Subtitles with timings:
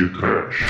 [0.00, 0.64] Old Trash.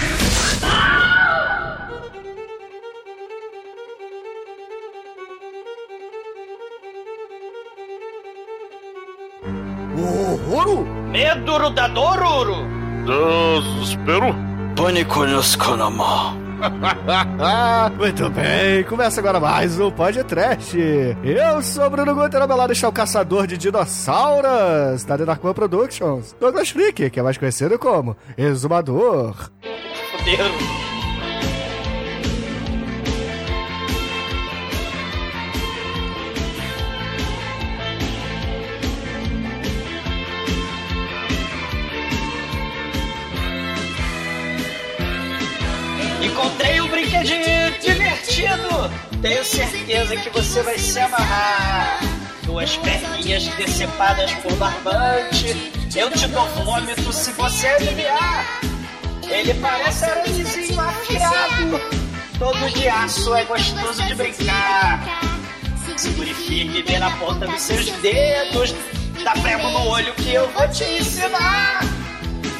[10.50, 10.84] Horror?
[11.12, 12.66] Medo da Dororo!
[13.06, 14.34] Desespero?
[14.74, 16.39] Pânico nos Kanama.
[17.96, 20.76] Muito bem, começa agora mais um podcast.
[21.24, 26.70] Eu sou Bruno Guter, ao lado está o caçador de dinossauros da The Productions, Douglas
[26.70, 29.50] Freak, que é mais conhecido como Exumador.
[30.18, 30.89] Fudeu.
[49.90, 51.98] Certeza que você vai se amarrar.
[52.44, 55.72] Duas perninhas decepadas por barbante.
[55.94, 58.60] Eu te dou vômito se você aliviar.
[59.28, 61.80] Ele parece aranhezinho afiado.
[62.38, 65.02] Todo de aço é gostoso de brincar.
[65.96, 68.74] Segure firme bem na ponta dos seus dedos.
[69.24, 71.80] Dá prego no olho que eu vou te ensinar.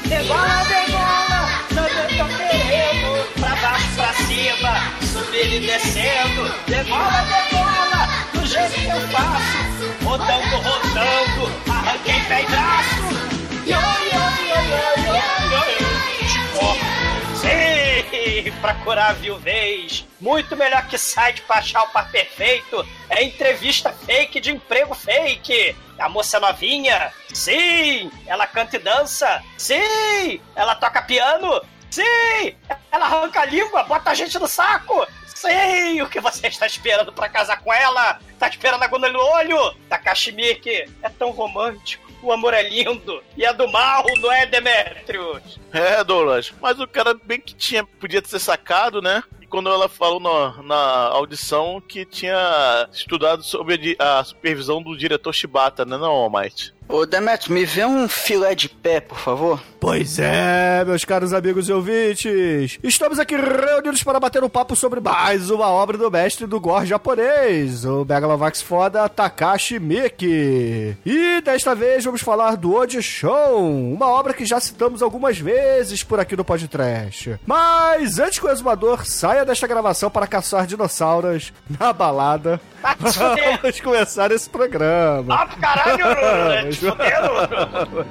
[0.04, 3.34] Degola, degola, não tô querendo.
[3.38, 6.48] Pra baixo, pra cima, subir e descendo.
[6.66, 10.04] Degola, degola, do jeito que eu faço.
[10.04, 13.30] Rodando, rodando, arranquei pé e braço.
[13.66, 15.14] Yo, yo, yo, yo, yo,
[15.50, 17.36] yo, corto.
[17.36, 20.06] Sim, pra curar a viuvez.
[20.20, 22.86] Muito melhor que site pra achar o par perfeito.
[23.08, 25.76] É entrevista fake de emprego fake.
[25.98, 27.12] A moça é novinha?
[27.32, 28.10] Sim!
[28.26, 29.42] Ela canta e dança?
[29.56, 30.40] Sim!
[30.54, 31.60] Ela toca piano?
[31.90, 32.54] Sim!
[32.92, 35.06] Ela arranca a língua, bota a gente no saco?
[35.26, 36.02] Sim!
[36.02, 38.20] O que você está esperando pra casar com ela?
[38.38, 39.74] Tá esperando a agulha no olho?
[39.88, 42.10] Takashi Miike é tão romântico.
[42.22, 43.22] O amor é lindo.
[43.36, 45.58] E é do mal, não é, Demetrius?
[45.72, 49.22] É, Douglas, mas o cara bem que tinha, podia ter sacado, né?
[49.48, 55.84] Quando ela falou na, na audição que tinha estudado sobre a supervisão do diretor Shibata,
[55.84, 56.72] né, não, Almighty?
[56.92, 59.60] Ô, Demetrio, me vê um filé de pé, por favor.
[59.78, 65.00] Pois é, meus caros amigos e ouvintes, estamos aqui reunidos para bater um papo sobre
[65.00, 70.98] mais uma obra do mestre do gore japonês, o Megalovax foda Takashi Miike.
[71.06, 76.20] E desta vez vamos falar do Ojishon, uma obra que já citamos algumas vezes por
[76.20, 77.40] aqui no podcast.
[77.46, 82.60] Mas antes que o exumador saia desta gravação para caçar dinossauros na balada,
[82.98, 85.34] vamos começar esse programa.
[85.34, 86.79] Ah, caralho!
[86.80, 88.04] Te fudendo!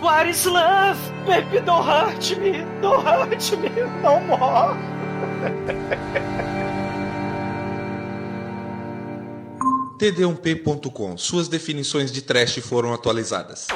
[0.00, 0.98] What is love?
[1.24, 2.64] Baby, don't hurt me!
[2.80, 3.70] Don't hurt me!
[4.02, 4.76] No more!
[9.98, 11.16] td1p.com.
[11.16, 13.68] Suas definições de trash foram atualizadas.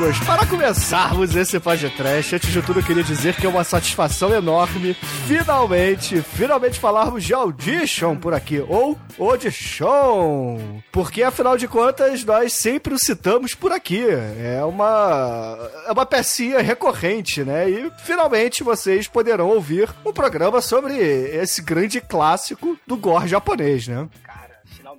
[0.00, 4.32] Amigos, para começarmos esse podcast, antes de tudo eu queria dizer que é uma satisfação
[4.32, 4.94] enorme
[5.26, 10.58] finalmente, finalmente falarmos de Audition por aqui, ou Audition,
[10.90, 16.60] porque afinal de contas nós sempre o citamos por aqui, é uma, é uma pecinha
[16.60, 23.28] recorrente, né, e finalmente vocês poderão ouvir um programa sobre esse grande clássico do gore
[23.28, 24.08] japonês, né.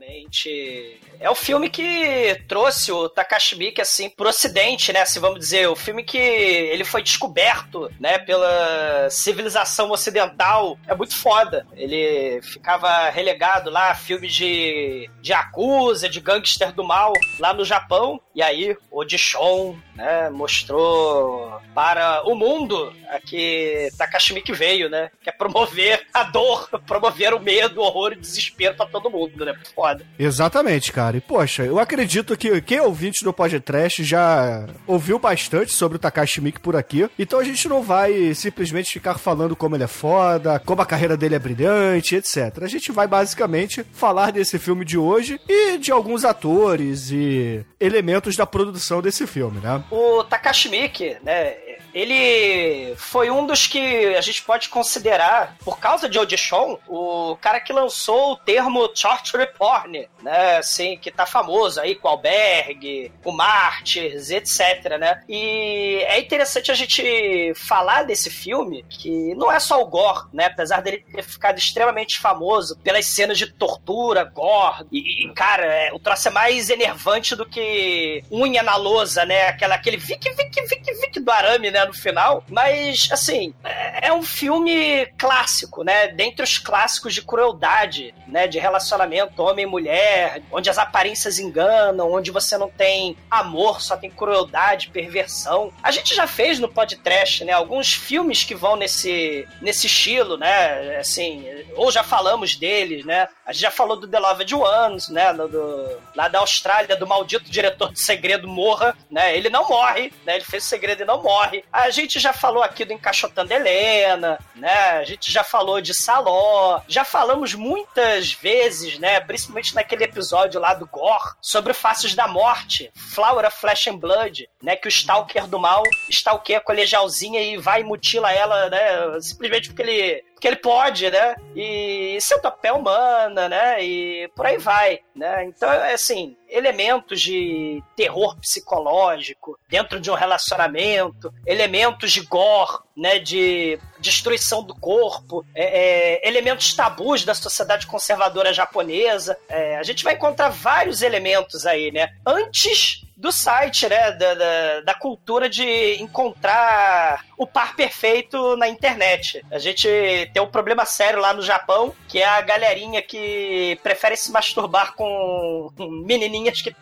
[0.01, 0.99] Finalmente.
[1.19, 5.01] É o filme que trouxe o Takashi Miike, assim, pro ocidente, né?
[5.01, 10.77] Assim, vamos dizer, o filme que ele foi descoberto, né, pela civilização ocidental.
[10.87, 11.65] É muito foda.
[11.73, 17.63] Ele ficava relegado lá a filmes de, de Yakuza, de gangster do mal, lá no
[17.63, 18.19] Japão.
[18.33, 25.11] E aí, o Dishon, né, mostrou para o mundo a que Takashi Miike veio, né?
[25.21, 29.11] Que é promover a dor, promover o medo, o horror e o desespero pra todo
[29.11, 29.53] mundo, né?
[29.75, 30.03] Foda.
[30.17, 31.17] Exatamente, cara.
[31.17, 35.99] E, poxa, eu acredito que quem é ouvinte do podcast já ouviu bastante sobre o
[35.99, 37.07] Takashi por aqui.
[37.19, 41.15] Então a gente não vai simplesmente ficar falando como ele é foda, como a carreira
[41.15, 42.63] dele é brilhante, etc.
[42.63, 48.35] A gente vai basicamente falar desse filme de hoje e de alguns atores e elementos
[48.35, 49.83] da produção desse filme, né?
[49.91, 51.57] O Takashi Miike, né?
[51.93, 57.59] Ele foi um dos que a gente pode considerar, por causa de Audition, o cara
[57.59, 60.57] que lançou o termo torture porn, né?
[60.57, 65.23] Assim, que tá famoso aí com Alberg, com Martyrs, etc, né?
[65.27, 70.45] E é interessante a gente falar desse filme, que não é só o gore, né?
[70.45, 75.93] Apesar dele ter ficado extremamente famoso pelas cenas de tortura, gore, e, e cara, é,
[75.93, 79.47] o troço é mais enervante do que unha na lousa, né?
[79.47, 81.80] Aquela, aquele vic, vic, vic, vic do arame, né?
[81.85, 82.43] No final.
[82.49, 86.07] Mas, assim, é, é um filme clássico, né?
[86.09, 88.47] Dentre os clássicos de crueldade, né?
[88.47, 94.09] De relacionamento homem mulher, onde as aparências enganam, onde você não tem amor, só tem
[94.09, 95.71] crueldade, perversão.
[95.81, 97.53] A gente já fez no podcast, né?
[97.53, 100.97] Alguns filmes que vão nesse, nesse estilo, né?
[100.97, 101.45] Assim,
[101.75, 103.27] ou já falamos deles, né?
[103.45, 105.33] A gente já falou do The Loved Ones, né?
[105.33, 109.35] Do, do, lá da Austrália, do maldito diretor de Segredo Morra, né?
[109.35, 110.35] Ele não morre, né?
[110.35, 111.63] Ele fez o segredo e não morre.
[111.71, 114.97] A gente já falou aqui do Encaixotando Helena, né?
[114.97, 119.19] A gente já falou de Saló, já falamos muitas vezes, né?
[119.21, 124.49] Principalmente naquele episódio lá do Gore, sobre Faces da Morte, Flower of Flesh and Blood,
[124.61, 124.75] né?
[124.75, 129.19] Que o Stalker do mal stalkeia a colegialzinha e vai e mutila ela, né?
[129.21, 131.35] Simplesmente porque ele que ele pode, né?
[131.55, 133.83] E seu papel humana, né?
[133.83, 135.45] E por aí vai, né?
[135.45, 143.19] Então, é assim, elementos de terror psicológico dentro de um relacionamento, elementos de gore, né?
[143.19, 149.37] De destruição do corpo, é, é, elementos tabus da sociedade conservadora japonesa.
[149.47, 152.09] É, a gente vai encontrar vários elementos aí, né?
[152.25, 154.11] Antes do site, né?
[154.11, 159.45] Da, da, da, cultura de encontrar o par perfeito na internet.
[159.51, 159.87] A gente
[160.33, 164.93] tem um problema sério lá no Japão, que é a galerinha que prefere se masturbar
[164.95, 165.69] com
[166.03, 166.75] menininhas que,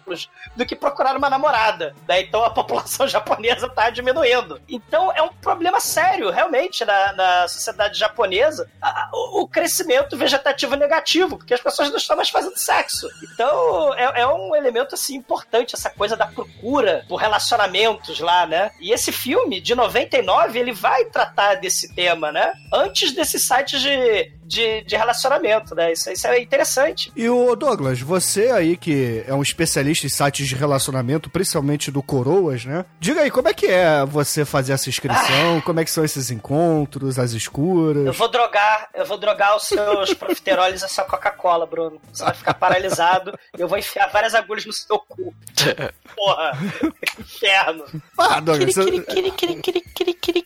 [0.56, 1.94] do que procurar uma namorada.
[2.08, 2.22] Né?
[2.22, 4.62] Então a população japonesa está diminuindo.
[4.70, 10.76] Então é um problema sério, realmente, na, na sociedade japonesa, a, o, o, crescimento vegetativo
[10.76, 13.08] negativo, porque as pessoas não estão mais fazendo sexo.
[13.24, 18.72] Então é, é um elemento assim importante, essa coisa da procura por relacionamentos lá, né?
[18.80, 22.54] E esse filme, de 99, ele vai tratar desse tema, né?
[22.74, 25.92] Antes desses sites de, de, de, relacionamento, né?
[25.92, 27.12] Isso, isso, é interessante.
[27.16, 32.02] E o Douglas, você aí que é um especialista em sites de relacionamento, principalmente do
[32.02, 32.86] Coroas, né?
[33.00, 35.58] Diga aí, como é que é você fazer essa inscrição?
[35.58, 35.62] Ah.
[35.62, 38.06] Como é que são esses encontros, as escuras?
[38.06, 42.02] Eu vou drogar, eu vou drogar os seus profiteroles e a sua Coca-Cola, Bruno.
[42.12, 45.34] Você vai ficar paralisado eu vou enfiar várias agulhas no seu cu.
[46.16, 46.52] Porra!
[47.20, 47.86] Inferno!
[48.18, 48.82] Ah, Douglas, você...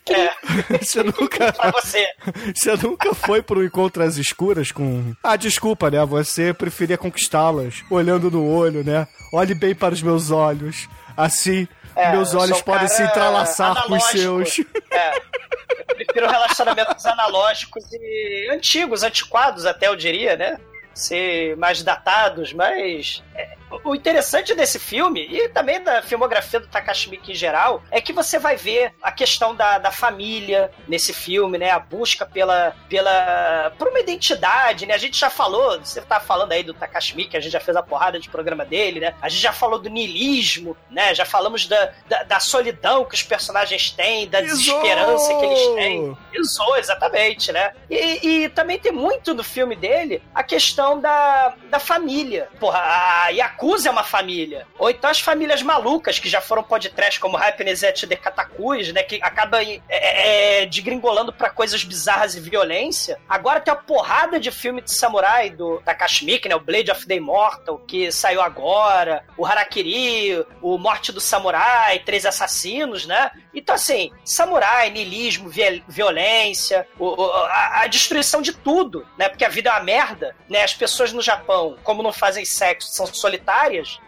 [0.10, 0.78] É.
[0.82, 1.54] você nunca...
[1.54, 2.08] pra você.
[2.54, 5.14] Você nunca foi pro encontro às escuras com...
[5.22, 6.04] Ah, desculpa, né?
[6.06, 9.08] Você preferia conquistá-las olhando no olho, né?
[9.32, 10.88] Olhe bem para os meus olhos.
[11.16, 14.60] Assim, é, meus olhos podem se entrelaçar com os seus.
[14.90, 15.18] É.
[15.90, 20.58] Eu prefiro relacionamentos analógicos e antigos, antiquados até, eu diria, né?
[20.94, 27.10] Ser mais datados, mas é, o interessante desse filme, e também da filmografia do Takashi
[27.10, 31.58] Miike em geral, é que você vai ver a questão da, da família nesse filme,
[31.58, 31.72] né?
[31.72, 34.94] A busca pela, pela por uma identidade, né?
[34.94, 37.76] A gente já falou, você tá falando aí do Takashi Miike, a gente já fez
[37.76, 39.16] a porrada de programa dele, né?
[39.22, 41.14] A gente já falou do niilismo, né?
[41.14, 46.18] Já falamos da, da, da solidão que os personagens têm, da desesperança que eles têm.
[46.34, 47.74] Isou, exatamente, né?
[47.90, 52.50] E, e também tem muito no filme dele a questão da, da família.
[52.60, 54.68] Porra, a Yakuza é uma família.
[54.78, 59.04] Ou então as famílias malucas que já foram podcast, como Happiness at the Katakuz, né?
[59.04, 63.18] Que acaba é, é, digringolando para coisas bizarras e violência.
[63.28, 66.56] Agora tem a porrada de filme de samurai do Takashi Miike, né?
[66.56, 69.26] O Blade of the Immortal, que saiu agora.
[69.38, 73.32] O Harakiri, o Morte do Samurai, Três Assassinos, né?
[73.54, 75.50] Então, assim, samurai, niilismo,
[75.88, 79.30] violência, o, a, a, destruição de tudo, né?
[79.30, 80.64] Porque a vida é uma merda, né?
[80.64, 83.53] As pessoas no Japão, como não fazem sexo, são solitárias.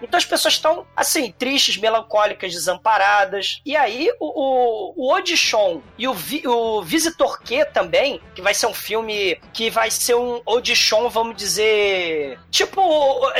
[0.01, 3.61] Então as pessoas estão, assim, tristes, melancólicas, desamparadas.
[3.65, 8.53] E aí o, o, o Audition e o, Vi, o Visitor Q também, que vai
[8.53, 12.39] ser um filme que vai ser um Audition, vamos dizer.
[12.49, 12.81] Tipo,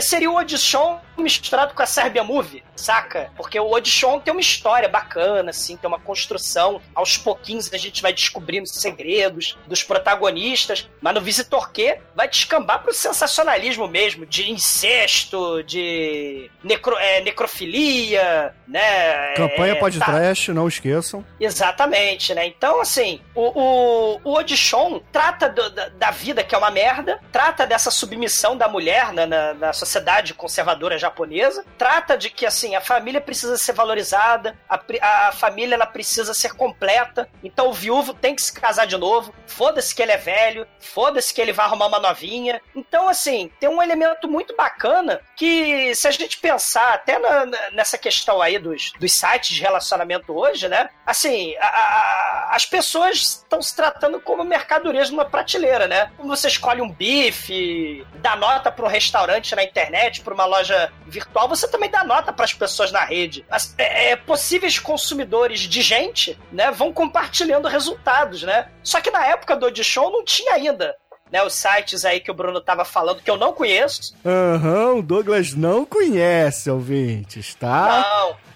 [0.01, 3.31] seria o Audition misturado com a Serbia Movie, saca?
[3.36, 6.81] Porque o Audition tem uma história bacana, assim, tem uma construção.
[6.93, 12.81] Aos pouquinhos a gente vai descobrindo segredos dos protagonistas, mas no Visitor Q vai descambar
[12.84, 19.34] pro sensacionalismo mesmo, de incesto, de necro, é, necrofilia, né?
[19.36, 20.05] Campanha é, pode tá.
[20.05, 21.25] trash, não esqueçam.
[21.39, 22.45] Exatamente, né?
[22.48, 27.19] Então, assim, o, o, o Audition trata do, da, da, vida que é uma merda,
[27.31, 31.63] trata dessa submissão da mulher na, na, na sociedade conservadora japonesa.
[31.77, 36.53] Trata de que, assim, a família precisa ser valorizada, a, a família ela precisa ser
[36.53, 37.29] completa.
[37.43, 39.33] Então o viúvo tem que se casar de novo.
[39.47, 42.62] Foda-se que ele é velho, foda-se que ele vai arrumar uma novinha.
[42.75, 47.97] Então, assim, tem um elemento muito bacana que, se a gente pensar até na- nessa
[47.97, 50.89] questão aí dos, dos sites de relacionamento hoje, né?
[51.05, 56.12] Assim, a- a- as pessoas estão se tratando como mercadorias numa prateleira, né?
[56.17, 60.91] Como você escolhe um bife, dá nota para um restaurante na internet, para uma loja
[61.07, 63.45] virtual, você também dá nota para as pessoas na rede.
[63.49, 68.67] As- é, é, possíveis consumidores de gente, né, vão compartilhando resultados, né?
[68.83, 70.95] Só que na época do Audition não tinha ainda.
[71.31, 74.15] Né, os sites aí que o Bruno tava falando, que eu não conheço.
[74.23, 78.05] Aham, o Douglas não conhece, ouvintes, tá?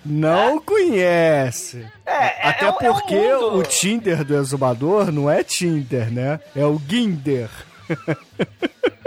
[0.05, 0.49] Não.
[0.55, 1.85] Não conhece.
[2.05, 6.11] É, é- Até é um- é um porque o Tinder do exumador não é Tinder,
[6.13, 6.39] né?
[6.55, 7.49] É o Ginder.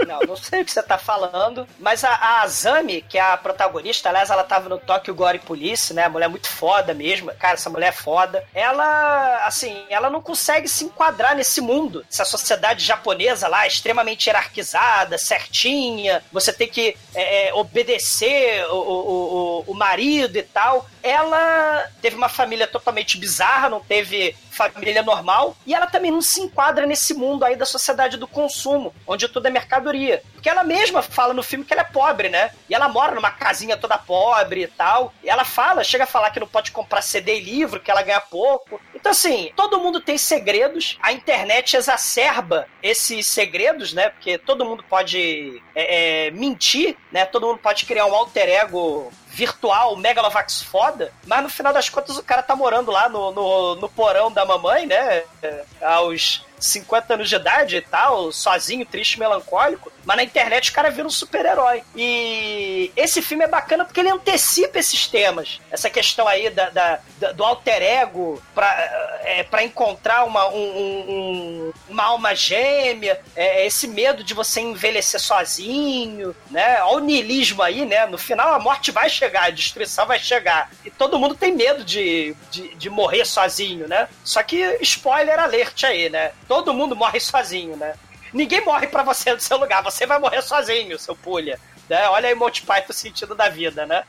[0.07, 3.37] Não, não sei o que você tá falando, mas a, a Azami, que é a
[3.37, 6.07] protagonista, aliás, ela tava no Tokyo Gore Police, né?
[6.07, 7.33] Mulher muito foda mesmo.
[7.35, 8.43] Cara, essa mulher é foda.
[8.53, 12.05] Ela, assim, ela não consegue se enquadrar nesse mundo.
[12.11, 16.23] Essa sociedade japonesa lá, extremamente hierarquizada, certinha.
[16.31, 20.87] Você tem que é, é, obedecer o, o, o, o marido e tal.
[21.01, 26.39] Ela teve uma família totalmente bizarra, não teve família normal, e ela também não se
[26.39, 30.23] enquadra nesse mundo aí da sociedade do consumo, onde tudo é mercadoria.
[30.33, 32.51] Porque ela mesma fala no filme que ela é pobre, né?
[32.69, 35.13] E ela mora numa casinha toda pobre e tal.
[35.23, 38.01] E ela fala, chega a falar que não pode comprar CD e livro, que ela
[38.01, 38.79] ganha pouco.
[38.93, 44.09] Então, assim, todo mundo tem segredos, a internet exacerba esses segredos, né?
[44.09, 47.25] Porque todo mundo pode é, é, mentir, né?
[47.25, 52.17] Todo mundo pode criar um alter ego virtual, Megalovax foda, mas no final das contas
[52.17, 55.23] o cara tá morando lá no, no, no porão da mamãe, né?
[55.41, 59.91] É, Aos 50 anos de idade e tal, sozinho, triste, melancólico.
[60.05, 61.81] Mas na internet o cara vira um super-herói.
[61.95, 65.61] E esse filme é bacana porque ele antecipa esses temas.
[65.71, 70.53] Essa questão aí da, da- da- do alter ego pra, é, pra encontrar uma, um-
[70.57, 76.81] um- um- uma alma gêmea, é, esse medo de você envelhecer sozinho, né?
[76.83, 78.05] Olha o niilismo aí, né?
[78.05, 80.69] No final a morte vai chegar, a destruição vai chegar.
[80.83, 84.07] E todo mundo tem medo de, de, de morrer sozinho, né?
[84.23, 86.31] Só que spoiler alert aí, né?
[86.53, 87.95] Todo mundo morre sozinho, né?
[88.31, 91.59] Ninguém morre pra você no seu lugar, você vai morrer sozinho, seu pulha.
[91.89, 92.07] Né?
[92.09, 94.03] Olha aí Monty Python sentido da vida, né?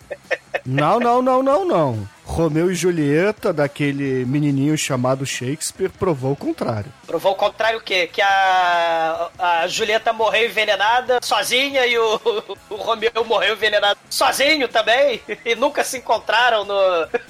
[0.66, 2.08] Não, não, não, não, não.
[2.24, 6.92] Romeu e Julieta, daquele menininho chamado Shakespeare, provou o contrário.
[7.06, 8.06] Provou o contrário o quê?
[8.06, 12.20] Que a, a Julieta morreu envenenada sozinha e o,
[12.70, 15.20] o Romeu morreu envenenado sozinho também.
[15.44, 16.74] E nunca se encontraram no.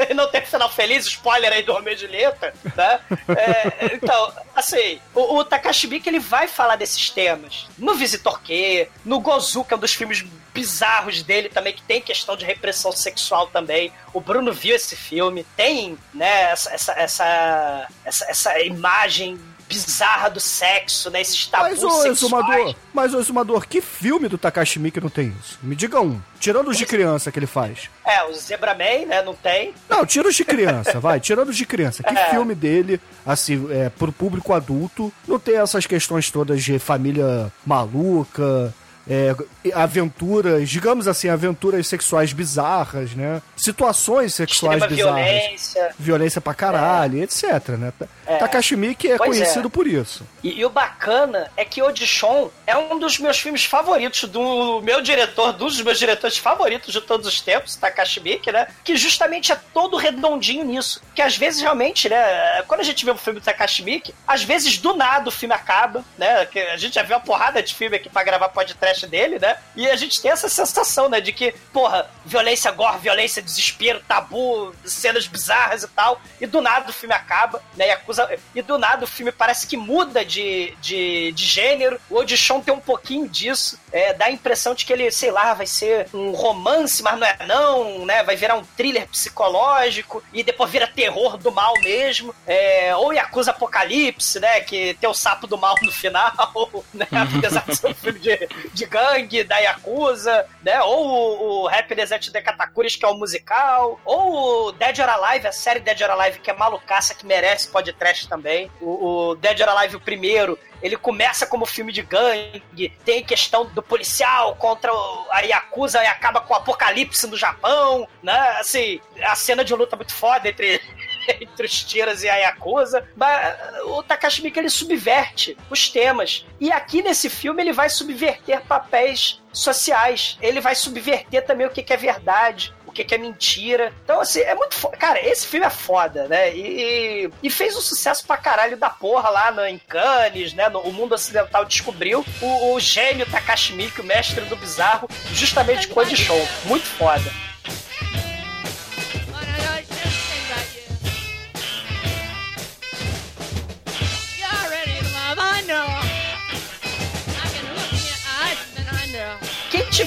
[0.09, 3.01] E não teve final feliz, spoiler aí do Romeu e Julieta, né?
[3.29, 7.67] É, então, assim, o, o Takashi Miike, ele vai falar desses temas.
[7.77, 10.25] No Visitor Q, no Gozu, que é um dos filmes
[10.55, 13.93] bizarros dele também, que tem questão de repressão sexual também.
[14.13, 21.11] O Bruno viu esse filme, tem, né, essa, essa, essa, essa, imagem bizarra do sexo,
[21.11, 22.19] né, esses tabus Mas, ô, sexuais.
[22.19, 25.59] exumador, mas, ô, exumador, que filme do Takashi Miike não tem isso?
[25.63, 26.21] Me diga um.
[26.39, 27.91] Tirando os de criança que ele faz.
[28.07, 29.75] É, o Zebra Man, né, não tem.
[29.89, 31.19] Não, tira os de criança, vai.
[31.19, 32.03] Tirando os de criança.
[32.03, 32.31] Que É.
[32.31, 38.73] filme dele, assim, é, pro público adulto, não tem essas questões todas de família maluca,
[39.09, 39.35] é,
[39.75, 43.41] aventuras, digamos assim, aventuras sexuais bizarras, né?
[43.57, 45.25] Situações sexuais Extrema bizarras.
[45.31, 45.95] violência.
[45.99, 47.93] Violência pra caralho, etc, né?
[48.27, 48.37] É.
[48.39, 49.41] Takashi Miike é Pois é.
[49.41, 50.27] conhecido por isso.
[50.43, 55.01] E, e o bacana é que Audition é um dos meus filmes favoritos, do meu
[55.03, 58.67] diretor, dos meus diretores favoritos de todos os tempos, Takashi Miike, né?
[58.83, 61.01] Que justamente é todo redondinho nisso.
[61.15, 62.63] Que às vezes realmente, né?
[62.67, 65.55] Quando a gente vê um filme do Takashi Miike, às vezes do nada o filme
[65.55, 66.47] acaba, né?
[66.47, 69.57] Que a gente já viu uma porrada de filme aqui pra gravar podcast dele, né?
[69.77, 71.21] E a gente tem essa sensação, né?
[71.21, 76.21] De que, porra, violência gore, violência, desespero, tabu, cenas bizarras e tal.
[76.41, 77.89] E do nada o filme acaba, né?
[77.89, 78.29] E acusa.
[78.55, 82.01] E do nada o filme parece que muda de, de, de gênero.
[82.09, 83.79] O Audition tem um pouquinho disso.
[83.93, 87.27] É, dá a impressão de que ele, sei lá, vai ser um romance, mas não
[87.27, 88.23] é não, né?
[88.23, 92.35] Vai virar um thriller psicológico e depois vira terror do mal mesmo.
[92.47, 94.61] É, ou Yakuza Apocalipse, né?
[94.61, 96.33] Que tem o sapo do mal no final,
[96.93, 97.07] né?
[97.11, 100.81] Apesar de ser um filme de, de gangue, da Yakuza, né?
[100.83, 104.01] Ou o, o Happiness at the Katakuris, que é o musical.
[104.05, 107.69] Ou o Dead or Alive, a série Dead or Alive, que é malucaça, que merece
[107.69, 108.71] podcast também.
[108.81, 113.65] O, o Dead or Alive, o primeiro, ele começa como filme de gangue, tem questão
[113.65, 114.93] do policial contra
[115.31, 118.57] a Yakuza e acaba com o apocalipse no Japão, né?
[118.59, 120.81] Assim, a cena de luta muito foda entre
[121.41, 123.07] entre os tiras e a Yakuza.
[123.17, 126.47] Mas o Takashi Miike, ele subverte os temas.
[126.61, 130.39] E aqui nesse filme ele vai subverter papéis sociais.
[130.41, 133.93] Ele vai subverter também o que é verdade o que, é mentira.
[134.05, 134.97] Então, assim, é muito foda.
[134.97, 136.55] Cara, esse filme é foda, né?
[136.55, 140.69] E, e fez um sucesso pra caralho da porra lá no, em Cannes, né?
[140.69, 145.89] No, o mundo ocidental descobriu o, o gênio Takashi Miike, o mestre do bizarro, justamente
[145.89, 146.49] com de show.
[146.67, 147.25] Muito foda.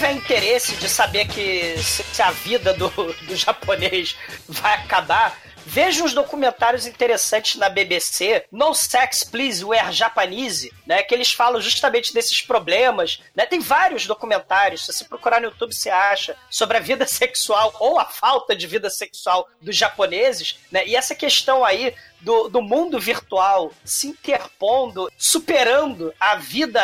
[0.07, 4.15] Tiver interesse de saber que se a vida do, do japonês
[4.47, 5.37] vai acabar,
[5.69, 11.03] Veja uns documentários interessantes na BBC, No Sex Please We're Japanese, né?
[11.03, 13.45] Que eles falam justamente desses problemas, né?
[13.45, 17.99] Tem vários documentários, se você procurar no YouTube você acha, sobre a vida sexual ou
[17.99, 20.87] a falta de vida sexual dos japoneses, né?
[20.87, 26.81] E essa questão aí do, do mundo virtual se interpondo, superando a vida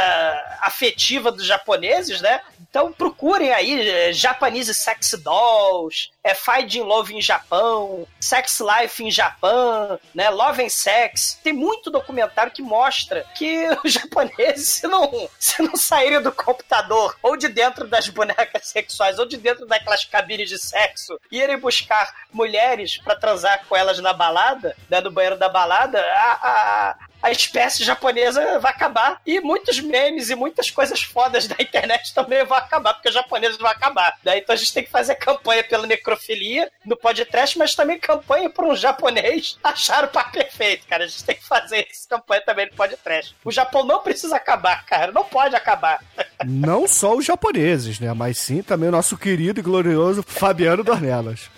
[0.61, 2.41] afetiva dos japoneses, né?
[2.73, 9.11] Então procurem aí é, Japanese Sex Dolls, é Finding Love em Japão, Sex Life em
[9.11, 10.29] Japão, né?
[10.29, 11.39] Love and Sex.
[11.43, 17.15] Tem muito documentário que mostra que os japoneses, se não, se não saírem do computador,
[17.21, 21.59] ou de dentro das bonecas sexuais, ou de dentro daquelas cabines de sexo, e irem
[21.59, 26.95] buscar mulheres para transar com elas na balada, né, no banheiro da balada, a, a,
[27.23, 29.21] a espécie japonesa vai acabar.
[29.25, 33.57] E muitos memes e muitas coisas fodas da internet também vão acabar, porque os japoneses
[33.57, 34.17] vão acabar.
[34.23, 38.49] Daí então a gente tem que fazer campanha pela necrofilia no podcast, mas também campanha
[38.49, 41.05] por um japonês achar o par perfeito, cara.
[41.05, 43.35] A gente tem que fazer essa campanha também no podcast.
[43.45, 45.11] O Japão não precisa acabar, cara.
[45.11, 46.03] Não pode acabar.
[46.45, 48.13] Não só os japoneses, né?
[48.13, 51.49] Mas sim também o nosso querido e glorioso Fabiano Dornelas.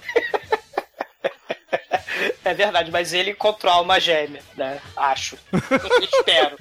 [2.43, 4.79] É verdade, mas ele controla uma gêmea, né?
[4.95, 5.37] Acho.
[6.01, 6.57] Espero.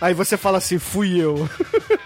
[0.00, 1.48] Aí você fala assim, fui eu.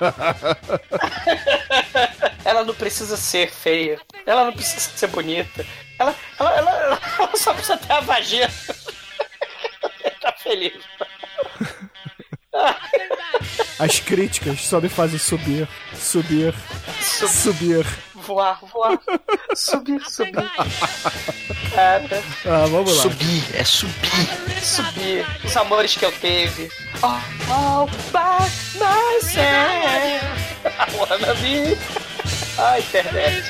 [2.44, 4.00] ela não precisa ser feia.
[4.24, 5.66] Ela não precisa ser bonita.
[5.98, 8.48] Ela, ela, ela, ela só precisa ter a vagina.
[10.20, 10.72] tá feliz.
[13.78, 16.54] As críticas só me fazem subir, subir,
[17.00, 17.28] Sub...
[17.28, 17.86] subir
[18.22, 18.98] voar, voar,
[19.54, 20.50] subir, subir.
[21.74, 22.22] Cara.
[22.46, 23.02] Ah, vamos lá.
[23.02, 24.62] Subir, é subir.
[24.62, 25.26] Subir.
[25.44, 26.70] Os amores que eu teve.
[27.02, 29.42] Oh, oh by myself.
[30.64, 31.76] I wanna be.
[32.58, 33.42] Ai, internet.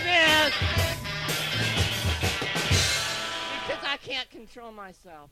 [3.67, 5.31] Because I can't control myself.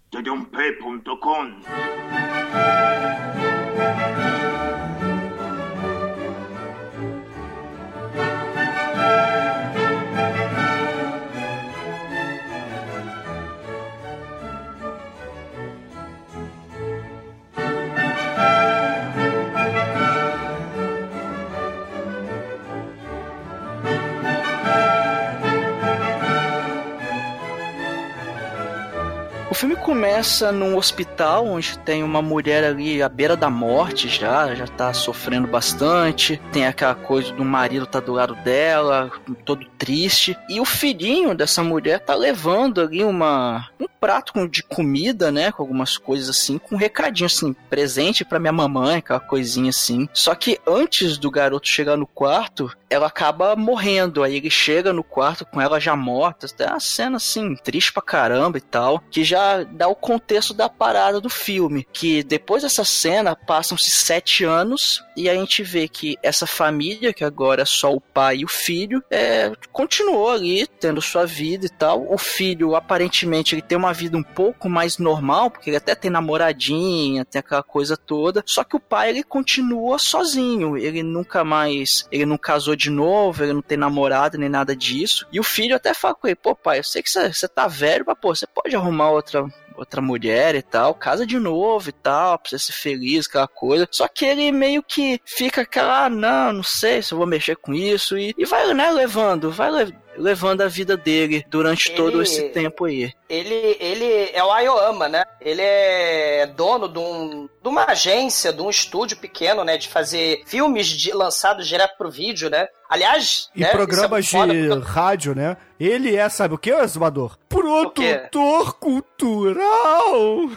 [30.11, 34.93] Começa num hospital onde tem uma mulher ali à beira da morte já, já tá
[34.93, 36.43] sofrendo bastante.
[36.53, 39.09] Tem aquela coisa do marido tá do lado dela,
[39.45, 40.37] todo triste.
[40.49, 45.63] E o filhinho dessa mulher tá levando ali uma um prato de comida, né, com
[45.63, 50.09] algumas coisas assim, com um recadinho assim, presente para minha mamãe, aquela coisinha assim.
[50.13, 54.23] Só que antes do garoto chegar no quarto, ela acaba morrendo.
[54.23, 56.47] Aí ele chega no quarto com ela já morta.
[56.59, 60.69] É uma cena assim, triste pra caramba e tal, que já dá o contexto da
[60.69, 61.87] parada do filme.
[61.93, 67.23] Que depois dessa cena passam-se sete anos e a gente vê que essa família, que
[67.23, 71.69] agora é só o pai e o filho, é, continuou ali tendo sua vida e
[71.69, 72.13] tal.
[72.13, 76.11] O filho, aparentemente, ele tem uma vida um pouco mais normal, porque ele até tem
[76.11, 78.43] namoradinha, tem aquela coisa toda.
[78.47, 80.77] Só que o pai, ele continua sozinho.
[80.77, 82.07] Ele nunca mais.
[82.11, 85.27] Ele não casou de novo, ele não tem namorada nem nada disso.
[85.31, 88.05] E o filho até fala com ele: pô, pai, eu sei que você tá velho,
[88.07, 92.39] mas pô, você pode arrumar outra outra mulher e tal, casa de novo e tal,
[92.39, 93.89] pra você ser feliz, aquela coisa.
[93.91, 97.57] Só que ele meio que fica aquela, ah, não, não sei se eu vou mexer
[97.57, 99.71] com isso, e, e vai, né, levando, vai
[100.19, 103.11] levando a vida dele durante ele, todo esse tempo aí.
[103.31, 105.23] Ele, ele é o Ayoama, né?
[105.41, 109.77] Ele é dono de, um, de uma agência, de um estúdio pequeno, né?
[109.77, 112.67] De fazer filmes de, lançados direto pro vídeo, né?
[112.89, 114.85] Aliás, e né, programas é de porque...
[114.85, 115.57] rádio, né?
[115.79, 117.39] Ele é, sabe o que, Exumador?
[117.49, 120.51] Produtor cultural!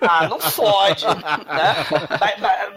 [0.00, 1.76] Ah, não fode, né?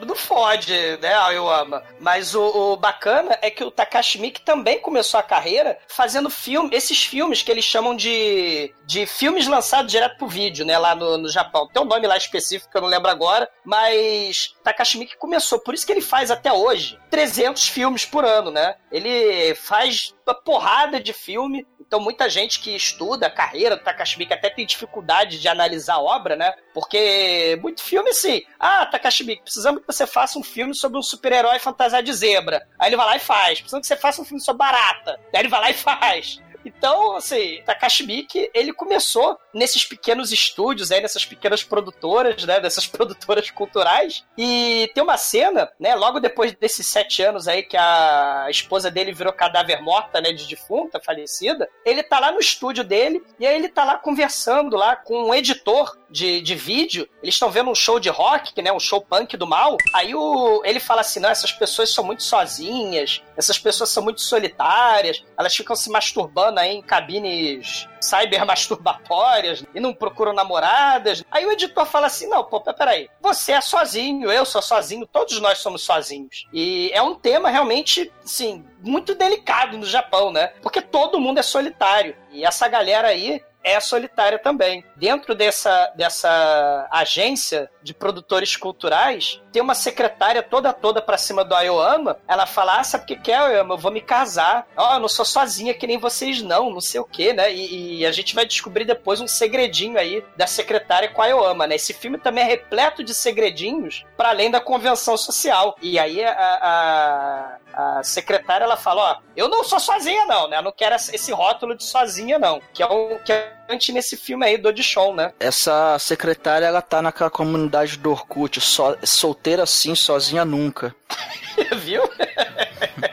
[0.06, 1.82] Não fode, né, Ayoama?
[2.00, 6.70] Mas o, o, bacana é que o Takashi Miike também começou a carreira fazendo filme,
[6.74, 10.96] esses filmes que eles chamam de, de filme filmes lançados direto pro vídeo, né, lá
[10.96, 11.68] no, no Japão.
[11.68, 15.74] Tem um nome lá específico que eu não lembro agora, mas Takashi Miike começou, por
[15.74, 18.76] isso que ele faz até hoje 300 filmes por ano, né?
[18.92, 24.18] Ele faz uma porrada de filme, então muita gente que estuda a carreira do Takashi
[24.18, 26.54] Miike até tem dificuldade de analisar a obra, né?
[26.74, 31.04] Porque muito filme assim, ah, Takashi Miike, precisamos que você faça um filme sobre um
[31.04, 32.68] super-herói fantasiado de zebra.
[32.80, 33.60] Aí ele vai lá e faz.
[33.60, 35.20] Precisamos que você faça um filme sobre barata.
[35.34, 36.42] Aí ele vai lá e faz.
[36.78, 38.06] Então, assim, Takashi
[38.54, 45.04] ele começou nesses pequenos estúdios aí, nessas pequenas produtoras, né, dessas produtoras culturais, e tem
[45.04, 49.82] uma cena, né, logo depois desses sete anos aí que a esposa dele virou cadáver
[49.82, 53.84] morta, né, de defunta, falecida, ele tá lá no estúdio dele, e aí ele tá
[53.84, 58.10] lá conversando lá com um editor de, de vídeo, eles estão vendo um show de
[58.10, 61.94] rock, né, um show punk do mal, aí o, ele fala assim, não, essas pessoas
[61.94, 67.88] são muito sozinhas, essas pessoas são muito solitárias, elas ficam se masturbando aí em cabines
[68.02, 71.24] cyber masturbatórias e não procuram namoradas.
[71.32, 75.40] Aí o editor fala assim: não, pô, peraí, você é sozinho, eu sou sozinho, todos
[75.40, 76.48] nós somos sozinhos.
[76.54, 80.48] E é um tema realmente, assim, muito delicado no Japão, né?
[80.62, 82.16] Porque todo mundo é solitário.
[82.32, 84.84] E essa galera aí, é solitária também.
[84.96, 91.56] Dentro dessa, dessa agência de produtores culturais, tem uma secretária toda toda pra cima do
[91.56, 92.18] Ayoama.
[92.28, 93.76] Ela fala: Ah, sabe o que, é, Ayoama?
[93.76, 94.68] Eu vou me casar.
[94.76, 97.54] Ó, oh, eu não sou sozinha que nem vocês, não, não sei o que, né?
[97.54, 101.68] E, e, a gente vai descobrir depois um segredinho aí da secretária com a Ayoama,
[101.68, 101.76] né?
[101.76, 105.76] Esse filme também é repleto de segredinhos para além da convenção social.
[105.82, 110.58] E aí a, a, a secretária ela fala: Ó, eu não sou sozinha, não, né?
[110.58, 112.60] Eu não quero esse rótulo de sozinha, não.
[112.74, 113.54] Que é o que é
[113.94, 115.32] nesse filme aí do Audition, né?
[115.40, 120.96] Essa secretária, ela tá naquela comunidade do Orkut, so, solteira assim, sozinha nunca.
[121.78, 122.02] Viu?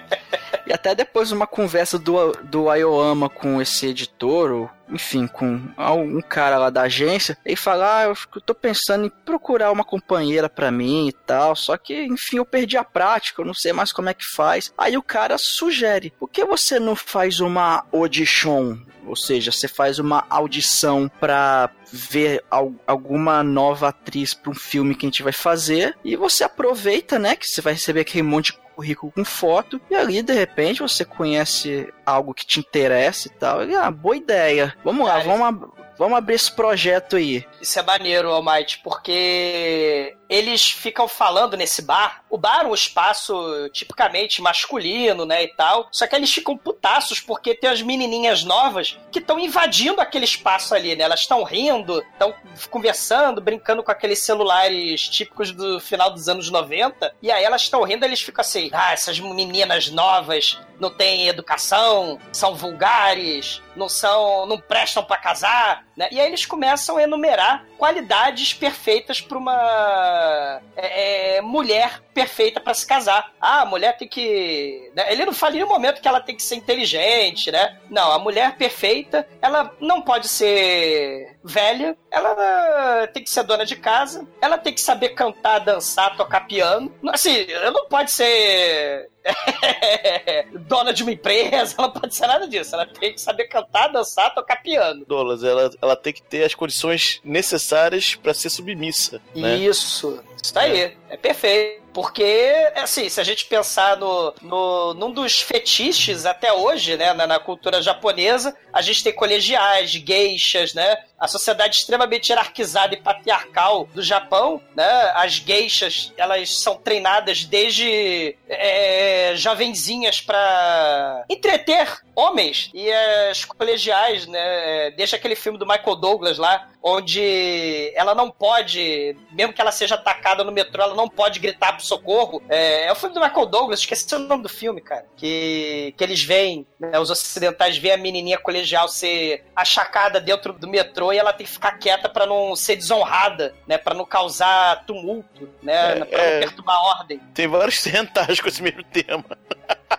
[0.75, 6.59] até depois uma conversa do, do Ayoama com esse editor, ou enfim, com um cara
[6.59, 11.09] lá da agência, e fala: Ah, eu tô pensando em procurar uma companheira para mim
[11.09, 11.57] e tal.
[11.57, 14.73] Só que, enfim, eu perdi a prática, eu não sei mais como é que faz.
[14.77, 18.77] Aí o cara sugere: Por que você não faz uma audition?
[19.07, 22.43] Ou seja, você faz uma audição para ver
[22.87, 27.37] alguma nova atriz para um filme que a gente vai fazer e você aproveita, né,
[27.37, 31.05] que você vai receber aquele monte de currículo com foto e ali de repente você
[31.05, 33.65] conhece algo que te interessa e tal.
[33.65, 34.75] E, ah, boa ideia.
[34.85, 37.47] Vamos lá, vamos, vamos abrir esse projeto aí.
[37.61, 42.25] Isso é maneiro, Almighty, porque eles ficam falando nesse bar.
[42.29, 45.89] O bar é um espaço tipicamente masculino, né, e tal.
[45.93, 50.75] Só que eles ficam putaços porque tem as menininhas novas que estão invadindo aquele espaço
[50.75, 51.05] ali, né?
[51.05, 52.35] Elas estão rindo, estão
[52.71, 57.15] conversando, brincando com aqueles celulares típicos do final dos anos 90.
[57.23, 62.19] E aí elas estão rindo, eles ficam assim: "Ah, essas meninas novas não têm educação,
[62.33, 66.09] são vulgares, não são, não prestam para casar", né?
[66.11, 72.75] E aí eles começam a enumerar qualidades perfeitas para uma é, é, mulher perfeita para
[72.75, 73.33] se casar.
[73.41, 74.91] Ah, a mulher tem que.
[74.95, 75.13] Né?
[75.13, 77.79] Ele não fala em nenhum momento que ela tem que ser inteligente, né?
[77.91, 83.77] Não, a mulher perfeita, ela não pode ser velha, ela tem que ser dona de
[83.77, 86.93] casa, ela tem que saber cantar, dançar, tocar piano.
[87.09, 89.11] Assim, ela não pode ser
[90.67, 92.75] dona de uma empresa, ela não pode ser nada disso.
[92.75, 95.05] Ela tem que saber cantar, dançar, tocar piano.
[95.07, 99.21] Dolas, ela, ela tem que ter as condições necessárias para ser submissa.
[99.35, 99.57] Né?
[99.57, 100.23] Isso.
[100.45, 100.79] Isso aí.
[100.79, 101.85] É, é perfeito.
[101.95, 107.25] Porque, assim, se a gente pensar no, no, num dos fetiches até hoje, né, na,
[107.25, 110.97] na cultura japonesa, a gente tem colegiais, geishas, né?
[111.17, 115.13] A sociedade extremamente hierarquizada e patriarcal do Japão, né?
[115.15, 122.71] As geishas, elas são treinadas desde é, jovenzinhas para entreter homens.
[122.73, 122.91] E
[123.31, 124.91] as colegiais, né?
[124.93, 129.95] Deixa aquele filme do Michael Douglas lá, onde ela não pode, mesmo que ela seja
[129.95, 132.43] atacada no metrô, ela não pode gritar pro socorro.
[132.49, 135.07] É, é o filme do Michael Douglas, esqueci o nome do filme, cara.
[135.17, 140.69] Que, que eles veem, né, os ocidentais veem a menininha colegial ser achacada dentro do
[140.69, 143.79] metrô e ela tem que ficar quieta para não ser desonrada, né?
[143.79, 145.75] Pra não causar tumulto, né?
[145.75, 146.41] É, pra não é.
[146.41, 147.19] perturbar a ordem.
[147.33, 149.25] Tem vários rentais com esse mesmo tema.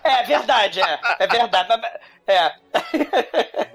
[0.04, 1.00] É, verdade, é.
[1.20, 1.70] É verdade.
[2.28, 2.56] É.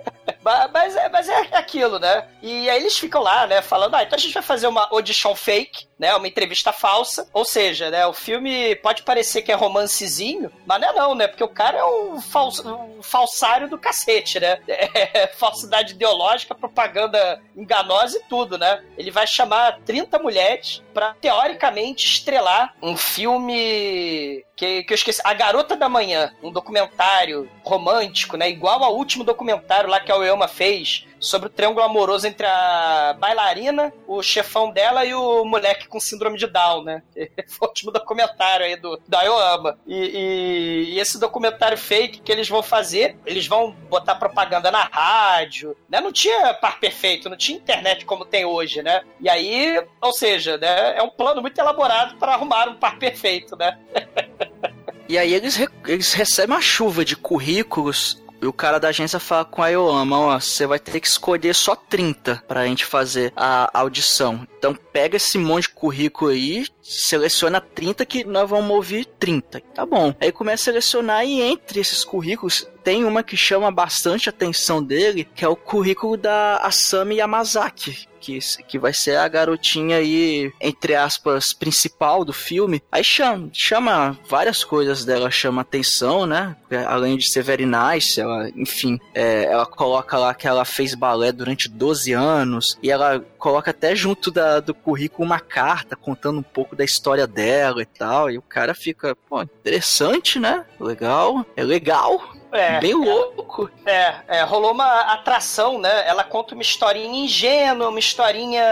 [0.42, 2.26] Mas é, mas é aquilo, né?
[2.42, 5.34] E aí eles ficam lá, né, falando, ah, então a gente vai fazer uma audition
[5.34, 6.14] fake, né?
[6.16, 7.28] Uma entrevista falsa.
[7.32, 8.06] Ou seja, né?
[8.06, 11.28] O filme pode parecer que é romancezinho, mas não é não, né?
[11.28, 14.58] Porque o cara é um, fals, um falsário do cacete, né?
[15.12, 18.82] É, falsidade ideológica, propaganda enganosa e tudo, né?
[18.96, 25.32] Ele vai chamar 30 mulheres para teoricamente estrelar um filme que, que eu esqueci, A
[25.32, 28.50] Garota da Manhã, um documentário romântico, né?
[28.50, 33.92] Igual último documentário lá que a Oyama fez sobre o triângulo amoroso entre a bailarina,
[34.07, 37.03] o chefão dela e o moleque com síndrome de Down, né?
[37.46, 39.79] Foi o último documentário aí do, da Oyama.
[39.87, 44.85] E, e, e, esse documentário fake que eles vão fazer, eles vão botar propaganda na
[44.85, 46.00] rádio, né?
[46.00, 49.03] Não tinha par perfeito, não tinha internet como tem hoje, né?
[49.20, 50.96] E aí, ou seja, né?
[50.96, 53.79] É um plano muito elaborado para arrumar um par perfeito, né?
[55.11, 59.18] E aí eles, re eles recebem uma chuva de currículos e o cara da agência
[59.18, 63.33] fala com a Yoama, ó, você vai ter que escolher só 30 pra gente fazer
[63.37, 64.46] a audição.
[64.59, 69.61] Então pega esse monte de currículo aí, seleciona 30 que nós vamos ouvir 30.
[69.74, 70.14] Tá bom.
[70.20, 75.29] Aí começa a selecionar e entre esses currículos tem uma que chama bastante atenção dele,
[75.35, 78.38] que é o currículo da Asami Yamazaki, que,
[78.69, 82.83] que vai ser a garotinha aí, entre aspas, principal do filme.
[82.93, 86.55] Aí chama, chama várias coisas dela, chama atenção, né?
[86.87, 91.33] Além de ser very nice, ela, enfim, é, ela coloca lá que ela fez balé
[91.33, 96.43] durante 12 anos, e ela coloca até junto da, do currículo uma carta contando um
[96.43, 100.64] pouco da história dela e tal, e o cara fica, pô, interessante, né?
[100.79, 102.39] Legal, é legal.
[102.52, 103.70] É, Bem louco.
[103.86, 106.06] É, é, rolou uma atração, né?
[106.06, 108.64] Ela conta uma historinha ingênua, uma historinha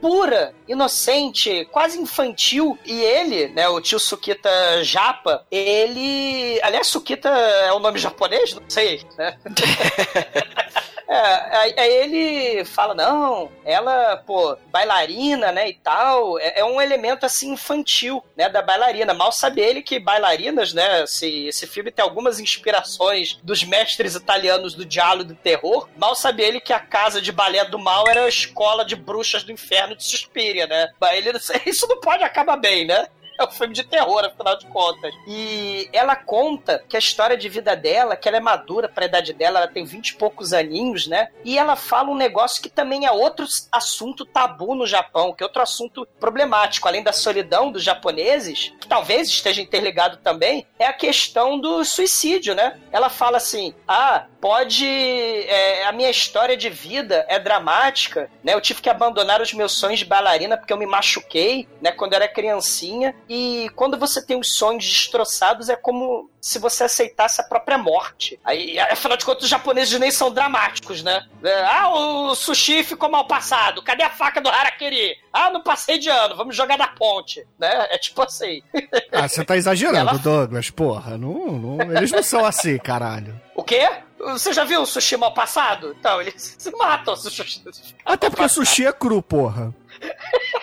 [0.00, 2.78] pura, inocente, quase infantil.
[2.84, 4.50] E ele, né, o tio Sukita
[4.82, 6.60] Japa, ele.
[6.62, 8.54] Aliás, Sukita é o nome japonês?
[8.54, 9.36] Não sei, né?
[11.12, 17.26] É, aí ele fala, não, ela, pô, bailarina, né, e tal, é, é, um elemento,
[17.26, 19.12] assim, infantil, né, da bailarina.
[19.12, 24.72] Mal sabe ele que bailarinas, né, se, esse filme tem algumas inspirações dos mestres italianos
[24.74, 28.24] do diálogo do terror, mal sabe ele que a casa de balé do mal era
[28.24, 30.88] a escola de bruxas do inferno de Suspiria, né?
[31.12, 31.32] Ele,
[31.66, 33.06] isso não pode acabar bem, né?
[33.42, 35.14] É um filme de terror, afinal de contas.
[35.26, 39.08] E ela conta que a história de vida dela, que ela é madura para a
[39.08, 41.28] idade dela, ela tem vinte e poucos aninhos, né?
[41.44, 45.46] E ela fala um negócio que também é outro assunto tabu no Japão, que é
[45.46, 50.92] outro assunto problemático, além da solidão dos japoneses, que talvez esteja interligado também, é a
[50.92, 52.80] questão do suicídio, né?
[52.90, 54.86] Ela fala assim: ah, pode.
[54.86, 58.54] É, a minha história de vida é dramática, né?
[58.54, 61.92] Eu tive que abandonar os meus sonhos de bailarina porque eu me machuquei, né?
[61.92, 63.14] Quando eu era criancinha.
[63.34, 68.38] E quando você tem os sonhos destroçados, é como se você aceitasse a própria morte.
[68.44, 71.26] Aí, afinal de contas, os japoneses nem são dramáticos, né?
[71.42, 73.82] É, ah, o sushi ficou mal passado.
[73.82, 75.16] Cadê a faca do Harakiri?
[75.32, 77.42] Ah, não passei de ano, vamos jogar na ponte.
[77.58, 77.86] Né?
[77.88, 78.62] É tipo assim.
[79.10, 80.18] Ah, você tá exagerando, Ela...
[80.18, 80.68] Douglas.
[80.68, 83.40] Porra, não, não, eles não são assim, caralho.
[83.54, 83.88] O quê?
[84.18, 85.96] Você já viu o sushi mal passado?
[85.98, 87.16] Então, eles se matam.
[87.16, 87.64] Sushi
[88.04, 89.74] Até porque sushi é cru, porra.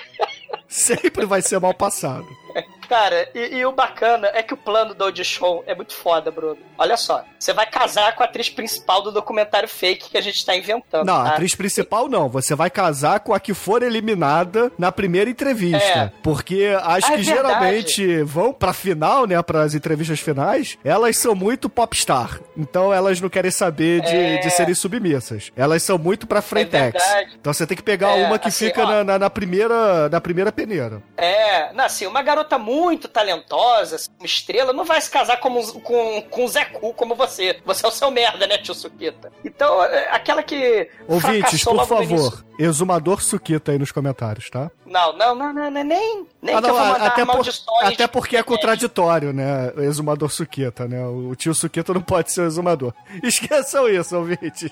[0.80, 2.26] Sempre vai ser mal passado.
[2.90, 6.58] Cara, e, e, o bacana é que o plano do audition é muito foda, Bruno.
[6.76, 10.44] Olha só, você vai casar com a atriz principal do documentário fake que a gente
[10.44, 11.06] tá inventando.
[11.06, 11.30] Não, tá?
[11.30, 12.28] a atriz principal não.
[12.30, 15.78] Você vai casar com a que for eliminada na primeira entrevista.
[15.78, 16.12] É.
[16.24, 21.16] Porque as ah, é que é geralmente vão pra final, né, pras entrevistas finais, elas
[21.16, 22.40] são muito popstar.
[22.58, 24.38] Então elas não querem saber de, é.
[24.38, 25.52] de serem submissas.
[25.56, 27.00] Elas são muito pra frentex.
[27.08, 30.10] É então você tem que pegar é, uma que assim, fica na, na, na, primeira,
[30.10, 31.04] na primeira peneira.
[31.16, 35.62] É, não, assim, uma garota muito muito talentosa, uma estrela, não vai se casar com,
[35.82, 37.60] com, com Zé Cu como você.
[37.66, 39.32] Você é o seu merda, né, tio Suquita?
[39.44, 40.90] Então, é, aquela que.
[41.08, 44.72] Ouvintes, por favor, exumador Suquita aí nos comentários, tá?
[44.86, 47.50] Não, não, não, não, não nem, nem ah, não, que eu vou mandar até, por,
[47.84, 49.74] até porque é contraditório, né?
[49.78, 51.06] Exumador Suquita, né?
[51.06, 52.94] O tio Suquita não pode ser o exumador.
[53.22, 54.72] Esqueçam isso, ouvintes.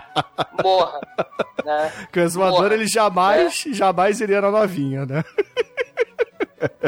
[0.62, 1.00] Morra.
[1.64, 1.92] Né?
[2.10, 2.74] Que o exumador, Morra.
[2.74, 3.72] ele jamais, né?
[3.74, 5.24] jamais iria na novinha, né?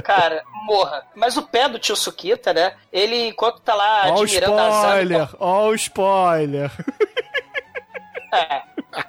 [0.04, 1.06] Cara, morra.
[1.14, 2.74] Mas o pé do tio Sukita, né?
[2.92, 5.30] Ele, enquanto tá lá ó admirando a Zana...
[5.38, 6.70] Ó o spoiler!
[8.32, 8.62] É.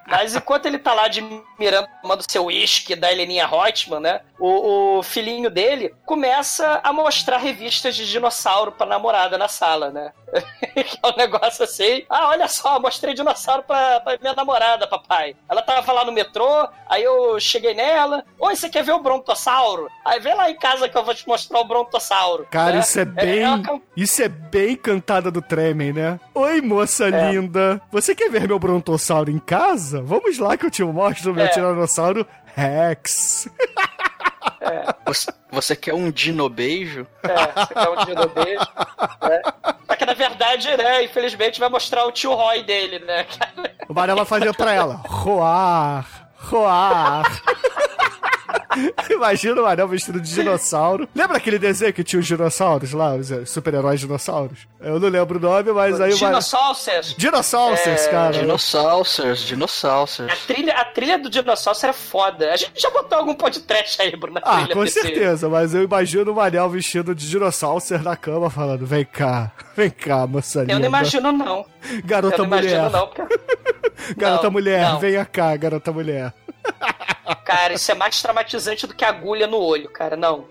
[0.08, 4.21] Mas enquanto ele tá lá admirando, tomando seu uísque da Heleninha Reutemann, né?
[4.39, 10.12] O, o, filhinho dele começa a mostrar revistas de dinossauro pra namorada na sala, né?
[10.73, 12.04] que é um negócio assim.
[12.10, 15.36] Ah, olha só, mostrei dinossauro pra, pra minha namorada, papai.
[15.50, 18.23] Ela tava lá no metrô, aí eu cheguei nela.
[18.39, 19.89] Oi, você quer ver o brontossauro?
[20.06, 22.47] Aí vem lá em casa que eu vou te mostrar o brontossauro.
[22.52, 22.80] Cara, né?
[22.80, 23.43] isso é bem.
[23.43, 26.19] É, é Isso é bem cantada do Tremen, né?
[26.34, 27.32] Oi, moça é.
[27.32, 27.82] linda.
[27.91, 29.28] Você quer ver meu brontossauro?
[29.30, 30.02] em casa?
[30.02, 31.50] Vamos lá que eu te mostro o meu é.
[31.50, 33.47] tiranossauro Rex.
[35.05, 37.07] Você, você quer um dino beijo?
[37.23, 38.67] É, você quer um dino beijo.
[39.21, 39.41] Né?
[39.88, 43.25] Só que na verdade, né, infelizmente vai mostrar o tio Roy dele, né?
[43.88, 45.01] O Manel vai fazer pra ela.
[45.07, 46.05] Roar,
[46.38, 47.23] roar.
[49.10, 51.07] Imagina o Manel vestido de dinossauro.
[51.15, 54.67] Lembra aquele desenho que tinha os dinossauros lá, os eh, super-heróis dinossauros?
[54.79, 56.29] Eu não lembro o nome, mas aí o Manel...
[56.29, 57.15] Dinossauros.
[57.17, 58.33] Dinossauros, É, cara.
[58.33, 60.19] Dinossauros, dinossauros.
[60.19, 62.51] A trilha, a trilha do dinossauro era foda.
[62.53, 65.73] A gente já botou algum podcast aí, Bruno, na Ah, trilha com desse- certeza, mas
[65.73, 70.62] eu imagino o Manel vestido de dinossauro na cama falando: vem cá, vem cá, moça
[70.62, 70.73] linda.
[70.73, 71.65] Eu não imagino, não.
[72.03, 72.73] Garota eu não mulher.
[72.79, 73.07] imagino, não.
[73.07, 73.39] Porque...
[74.15, 74.99] Garota Não, mulher, não.
[74.99, 76.33] venha cá, garota mulher.
[77.35, 80.15] Cara, isso é mais traumatizante do que agulha no olho, cara.
[80.15, 80.45] Não.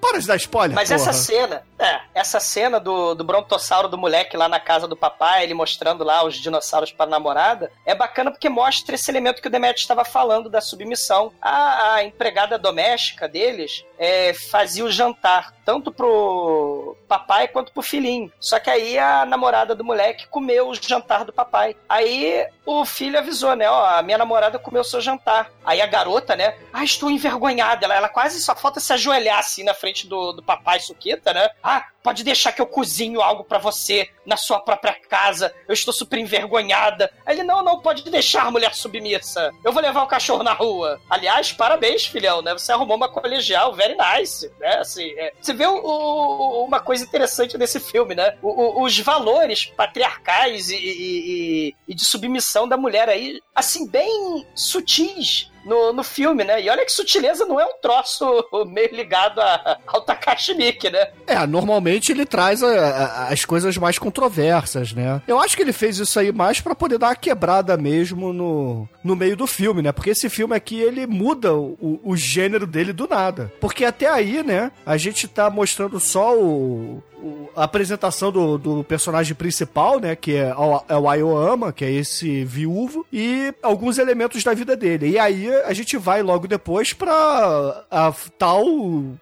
[0.00, 1.00] Para de dar spoiler, Mas porra.
[1.00, 5.44] essa cena, é, essa cena do, do brontossauro do moleque lá na casa do papai,
[5.44, 9.48] ele mostrando lá os dinossauros para a namorada, é bacana porque mostra esse elemento que
[9.48, 11.32] o Demetrio estava falando da submissão.
[11.40, 18.32] A, a empregada doméstica deles é, fazia o jantar, tanto pro papai quanto pro filhinho.
[18.40, 21.76] Só que aí a namorada do moleque comeu o jantar do papai.
[21.88, 23.68] Aí o filho avisou, né?
[23.68, 25.50] Ó, a minha namorada comeu seu jantar.
[25.64, 26.56] Aí a garota, né?
[26.72, 27.84] Ah, estou envergonhada.
[27.84, 31.48] Ela, ela quase só falta se ajoelhar assim na frente do, do papai Suquita, né?
[31.62, 31.93] Ah, tá?
[32.04, 35.52] Pode deixar que eu cozinho algo pra você na sua própria casa.
[35.66, 37.10] Eu estou super envergonhada.
[37.26, 39.50] Ele, não, não, pode deixar, mulher submissa.
[39.64, 41.00] Eu vou levar o cachorro na rua.
[41.08, 42.52] Aliás, parabéns, filhão, né?
[42.52, 44.76] Você arrumou uma colegial very nice, né?
[44.76, 45.32] Assim, é.
[45.40, 48.36] Você vê o- o- uma coisa interessante desse filme, né?
[48.42, 54.46] O- os valores patriarcais e, e- e- e de submissão da mulher aí, assim, bem
[54.54, 56.60] sutis no, no filme, né?
[56.60, 58.26] E olha que sutileza não é um troço
[58.66, 61.10] meio ligado a, ao Takashi Miike, né?
[61.26, 65.20] É, normalmente ele traz a- a- as coisas mais controversas, né?
[65.26, 68.88] Eu acho que ele fez isso aí mais pra poder dar uma quebrada mesmo no,
[69.02, 69.92] no meio do filme, né?
[69.92, 73.52] Porque esse filme aqui, ele muda o, o gênero dele do nada.
[73.60, 78.84] Porque até aí, né, a gente tá mostrando só o, o- a apresentação do, do
[78.84, 80.14] personagem principal, né?
[80.16, 84.76] Que é o, é o Ayoama, que é esse viúvo, e alguns elementos da vida
[84.76, 85.10] dele.
[85.10, 88.64] E aí a gente vai logo depois pra a tal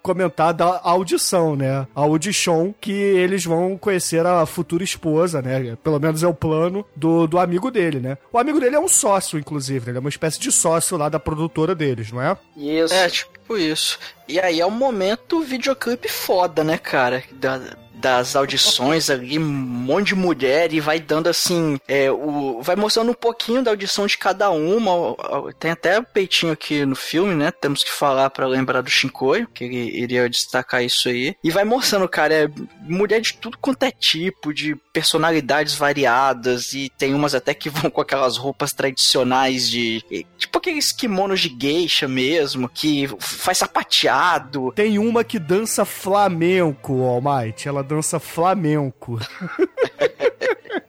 [0.03, 1.87] comentar da audição, né?
[1.95, 5.77] A audition que eles vão conhecer a futura esposa, né?
[5.83, 8.19] Pelo menos é o plano do, do amigo dele, né?
[8.33, 9.91] O amigo dele é um sócio, inclusive, né?
[9.93, 12.37] Ele é uma espécie de sócio lá da produtora deles, não é?
[12.57, 12.95] Isso.
[12.95, 13.99] É, tipo isso.
[14.27, 17.23] E aí é um momento videoclipe foda, né, cara?
[17.33, 17.61] Da-
[18.03, 23.13] das audições ali, um monte de mulher e vai dando assim, é, o, vai mostrando
[23.13, 25.15] um pouquinho da audição de cada uma.
[25.59, 27.53] Tem até o peitinho aqui no filme, né?
[27.53, 31.37] Temos que falar pra lembrar do Shinkoio, que ele iria destacar isso aí.
[31.45, 32.49] E vai mostrando, cara, é
[32.83, 37.89] mulher de tudo quanto é tipo, de personalidades variadas, e tem umas até que vão
[37.89, 40.27] com aquelas roupas tradicionais de.
[40.37, 44.73] Tipo aqueles kimonos de geisha mesmo, que faz sapateado.
[44.75, 47.69] Tem uma que dança flamenco, Almighty.
[47.69, 49.19] Ela dança flamenco.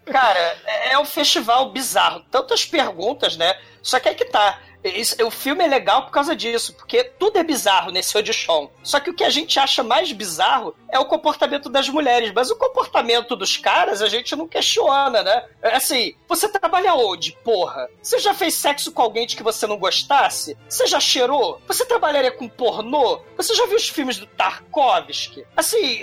[0.06, 2.22] Cara, é um festival bizarro.
[2.30, 3.56] Tantas perguntas, né?
[3.82, 4.60] Só que aí que tá.
[4.84, 8.68] Esse- o filme é legal por causa disso, porque tudo é bizarro nesse audition.
[8.84, 12.52] Só que o que a gente acha mais bizarro é o comportamento das mulheres, mas
[12.52, 15.46] o comportamento dos caras a gente não questiona, né?
[15.62, 17.88] É Assim, você trabalha onde, porra?
[18.02, 20.58] Você já fez sexo com alguém de que você não gostasse?
[20.68, 21.62] Você já cheirou?
[21.66, 23.22] Você trabalharia com pornô?
[23.38, 25.46] Você já viu os filmes do Tarkovsky?
[25.56, 26.02] Assim,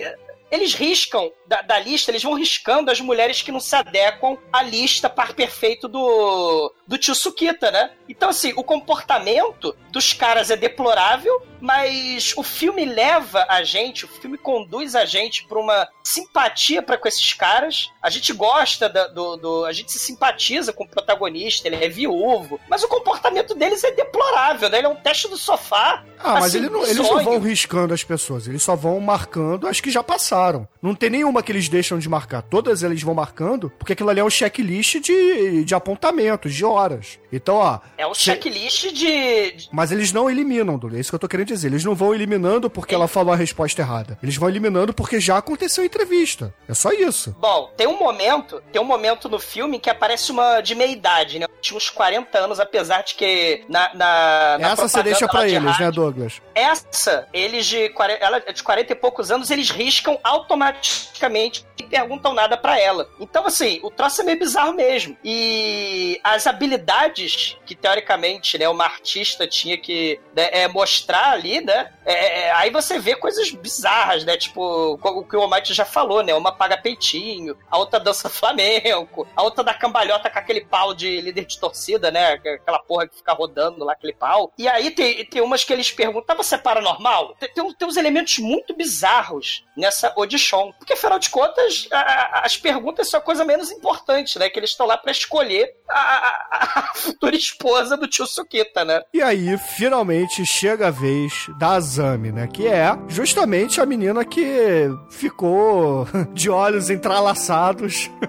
[0.51, 4.63] eles riscam da, da lista, eles vão riscando as mulheres que não se adequam à
[4.63, 7.91] lista par perfeito do, do tio Sukita, né?
[8.09, 14.09] Então, assim, o comportamento dos caras é deplorável, mas o filme leva a gente, o
[14.09, 17.91] filme conduz a gente pra uma simpatia para com esses caras.
[18.03, 19.65] A gente gosta da- do, do.
[19.65, 23.93] A gente se simpatiza com o protagonista, ele é viúvo, mas o comportamento deles é
[23.93, 24.79] deplorável, né?
[24.79, 26.05] Ele é um teste do sofá.
[26.19, 29.67] Ah, mas assim, ele não- eles não vão riscando as pessoas, eles só vão marcando
[29.69, 30.40] as que já passaram.
[30.83, 32.43] Não tem nenhuma que eles deixam de marcar.
[32.43, 37.19] Todas eles vão marcando, porque aquilo ali é um checklist de, de apontamentos, de horas.
[37.33, 37.79] Então, ó.
[37.99, 40.97] É um checklist de, de- Mas eles não eliminam, Dully.
[40.97, 41.69] É isso que eu tô querendo dizer.
[41.69, 44.19] Eles não vão eliminando porque ela falou a resposta errada.
[44.23, 46.55] Eles vão eliminando porque já aconteceu a entrevista.
[46.69, 47.37] É só isso.
[47.39, 51.39] Bom, tem um momento, tem um momento no filme que aparece uma de meia idade,
[51.39, 51.47] né?
[51.61, 55.55] Tinha uns 40 anos, apesar de que na, na, na Essa você deixa pra de
[55.55, 56.41] eles, rádio, né, Douglas?
[56.55, 62.57] Essa, eles de 40, ela de 40 e poucos anos, eles riscam automaticamente perguntam nada
[62.57, 63.09] pra ela.
[63.19, 65.17] Então, assim, o troço é meio bizarro mesmo.
[65.25, 71.93] E as habilidades que, teoricamente, né, uma artista tinha que né, é, mostrar ali, né?
[72.05, 74.37] É, é, aí você vê coisas bizarras, né?
[74.37, 76.35] Tipo, o que o Almighty já falou, né?
[76.35, 81.21] Uma paga peitinho, a outra dança flamenco, a outra da cambalhota com aquele pau de
[81.21, 82.33] líder de torcida, né?
[82.33, 84.53] Aquela porra que fica rodando lá, aquele pau.
[84.57, 87.35] E aí tem, tem umas que eles perguntam, tá você paranormal?
[87.39, 90.73] Tem, tem, tem uns elementos muito bizarros nessa audition.
[90.79, 94.49] Porque, afinal de contas, a, a, as perguntas são a coisa menos importante, né?
[94.49, 99.03] Que eles estão lá para escolher a, a, futura esposa do tio Sukita, né?
[99.13, 102.47] E aí, finalmente, chega a vez da Azami, né?
[102.47, 108.11] Que é justamente a menina que ficou de olhos entrelaçados.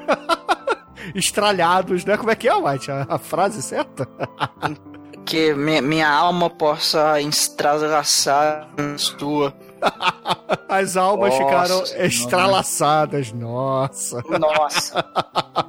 [1.16, 2.16] estralhados, né?
[2.16, 2.91] Como é que é, White?
[2.91, 4.07] A, a frase certa?
[5.26, 9.53] que minha, minha alma possa estralaçar sua.
[10.68, 14.24] As almas nossa, ficaram estralaçadas, nossa.
[14.40, 15.06] Nossa.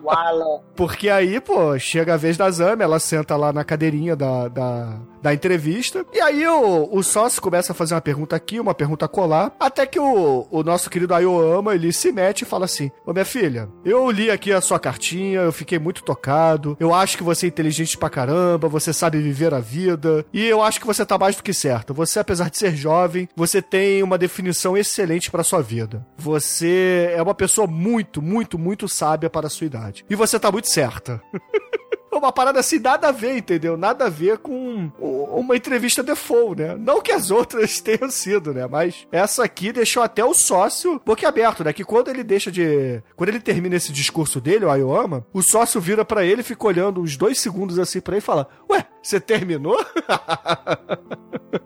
[0.03, 0.61] Wala.
[0.77, 4.97] Porque aí, pô, chega a vez da Zami, ela senta lá na cadeirinha da, da,
[5.23, 6.05] da entrevista.
[6.13, 9.53] E aí o, o sócio começa a fazer uma pergunta aqui, uma pergunta colar.
[9.59, 13.25] Até que o, o nosso querido Ayoama, ele se mete e fala assim: Ô minha
[13.25, 16.77] filha, eu li aqui a sua cartinha, eu fiquei muito tocado.
[16.81, 20.25] Eu acho que você é inteligente pra caramba, você sabe viver a vida.
[20.33, 21.95] E eu acho que você tá mais do que certo.
[21.95, 26.05] Você, apesar de ser jovem, você tem uma definição excelente para sua vida.
[26.17, 30.05] Você é uma pessoa muito, muito, muito sábia para a sua idade.
[30.11, 31.23] E você tá muito certa.
[32.19, 33.77] uma parada assim, nada a ver, entendeu?
[33.77, 36.77] Nada a ver com uma entrevista default, né?
[36.79, 38.67] Não que as outras tenham sido, né?
[38.67, 41.73] Mas essa aqui deixou até o sócio boquiaberto, né?
[41.73, 43.03] Que quando ele deixa de.
[43.17, 47.01] Quando ele termina esse discurso dele, o Ayoama, o sócio vira para ele, fica olhando
[47.01, 49.77] uns dois segundos assim pra ele e fala: Ué, você terminou?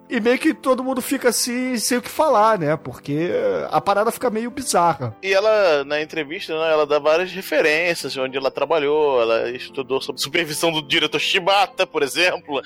[0.09, 2.77] e meio que todo mundo fica assim, sem o que falar, né?
[2.77, 3.31] Porque
[3.71, 5.17] a parada fica meio bizarra.
[5.23, 10.23] E ela, na entrevista, né, ela dá várias referências onde ela trabalhou, ela estudou sobre
[10.23, 12.63] supervisão do diretor Shibata, por exemplo,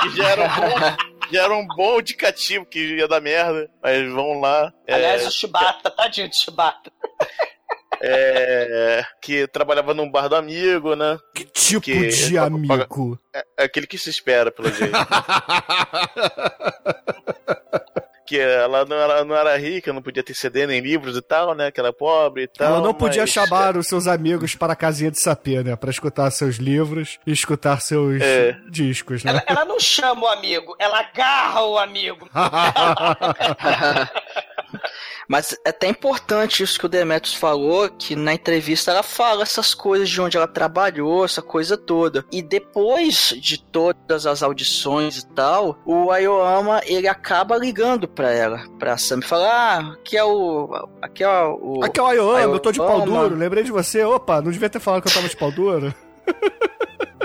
[0.00, 0.96] que já era um bom,
[1.30, 3.70] já era um bom indicativo que ia dar merda.
[3.82, 4.72] Mas vamos lá.
[4.86, 5.28] É, Aliás, é...
[5.28, 6.90] o Shibata, tadinho de Shibata.
[8.06, 11.18] É, que trabalhava num bar do amigo, né?
[11.34, 13.18] Que tipo que, de amigo?
[13.32, 14.92] É, é, aquele que se espera, pelo jeito.
[18.26, 21.54] que ela não era, não era rica, não podia ter CD nem livros e tal,
[21.54, 21.70] né?
[21.70, 22.68] Que ela é pobre e tal.
[22.68, 23.30] Ela não podia mas...
[23.30, 25.76] chamar os seus amigos para a casinha de sapê, né?
[25.76, 28.56] Para escutar seus livros e escutar seus é.
[28.68, 29.30] discos, né?
[29.30, 32.28] Ela, ela, não chama o amigo, ela agarra o amigo.
[35.28, 39.74] Mas é até importante isso que o Demetrius falou, que na entrevista ela fala essas
[39.74, 42.24] coisas de onde ela trabalhou, essa coisa toda.
[42.30, 48.64] E depois de todas as audições e tal, o Ayoama, ele acaba ligando pra ela,
[48.78, 50.88] pra Sam, e fala, ah, aqui é o...
[51.00, 51.80] Aqui é o...
[51.82, 54.50] Aqui é o Ayoama, Ayoama, eu tô de pau duro, lembrei de você, opa, não
[54.50, 55.94] devia ter falado que eu tava de pau duro.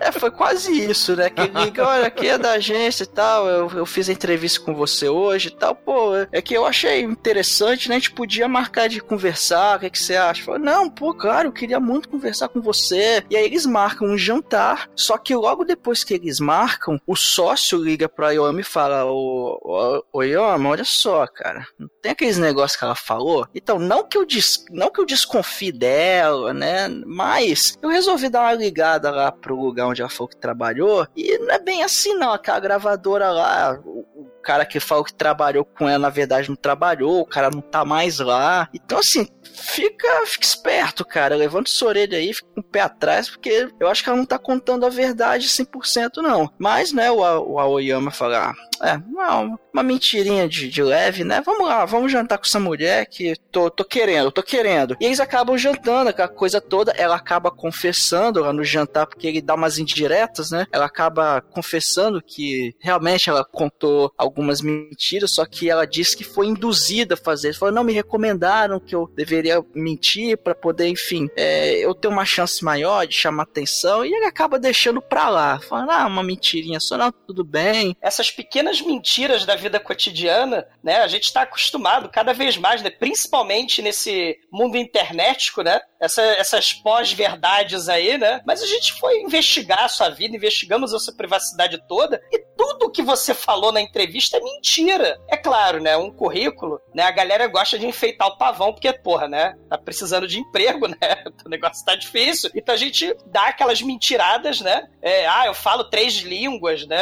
[0.01, 1.29] É, foi quase isso, né?
[1.29, 4.73] Que liga, olha, aqui é da agência e tal, eu, eu fiz a entrevista com
[4.73, 7.95] você hoje e tal, pô, é que eu achei interessante, né?
[7.95, 10.43] A gente podia marcar de conversar, o que, é que você acha?
[10.43, 13.23] Falei, não, pô, claro, eu queria muito conversar com você.
[13.29, 17.77] E aí eles marcam um jantar, só que logo depois que eles marcam, o sócio
[17.77, 22.37] liga pra Yomi e fala, ô, ô, ô Yomi, olha só, cara, não tem aqueles
[22.37, 23.47] negócios que ela falou?
[23.53, 26.87] Então, não que eu, des, não que eu desconfie dela, né?
[27.05, 31.37] Mas eu resolvi dar uma ligada lá pro lugar onde ela falou que trabalhou, e
[31.37, 35.65] não é bem assim não, aquela gravadora lá, o, o cara que falou que trabalhou
[35.65, 38.69] com ela, na verdade não trabalhou, o cara não tá mais lá.
[38.73, 43.29] Então assim, fica, fica esperto, cara, levanta sua orelha aí, fica com o pé atrás,
[43.29, 46.49] porque eu acho que ela não tá contando a verdade 100% não.
[46.57, 51.41] Mas, né, o, o Aoyama falar, é, uma, uma mentirinha de, de leve, né?
[51.45, 54.95] Vamos lá, vamos jantar com essa mulher que tô, tô querendo, tô querendo.
[54.99, 56.91] E eles acabam jantando, aquela coisa toda.
[56.91, 60.65] Ela acaba confessando lá no jantar, porque ele dá umas indiretas, né?
[60.71, 66.47] Ela acaba confessando que realmente ela contou algumas mentiras, só que ela disse que foi
[66.47, 67.53] induzida a fazer.
[67.53, 72.25] Falou, não, me recomendaram que eu deveria mentir para poder, enfim, é, eu ter uma
[72.25, 74.05] chance maior de chamar atenção.
[74.05, 77.95] E ele acaba deixando pra lá, falando, ah, uma mentirinha só, não, tudo bem.
[78.01, 80.97] Essas pequenas pequenas mentiras da vida cotidiana, né?
[80.97, 82.89] A gente está acostumado cada vez mais, né?
[82.89, 85.81] Principalmente nesse mundo internetico, né?
[85.99, 88.41] Essa, essas pós-verdades aí, né?
[88.45, 92.89] Mas a gente foi investigar a sua vida, investigamos a sua privacidade toda e tudo
[92.91, 95.19] que você falou na entrevista é mentira.
[95.27, 95.97] É claro, né?
[95.97, 97.03] Um currículo, né?
[97.03, 99.55] A galera gosta de enfeitar o pavão porque, porra, né?
[99.69, 100.97] Tá precisando de emprego, né?
[101.45, 102.49] O negócio tá difícil.
[102.55, 104.87] Então a gente dá aquelas mentiradas, né?
[105.01, 106.97] É, ah, eu falo três línguas, né?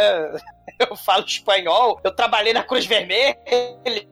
[0.80, 3.38] eu falo espanhol, eu trabalhei na Cruz Vermelha,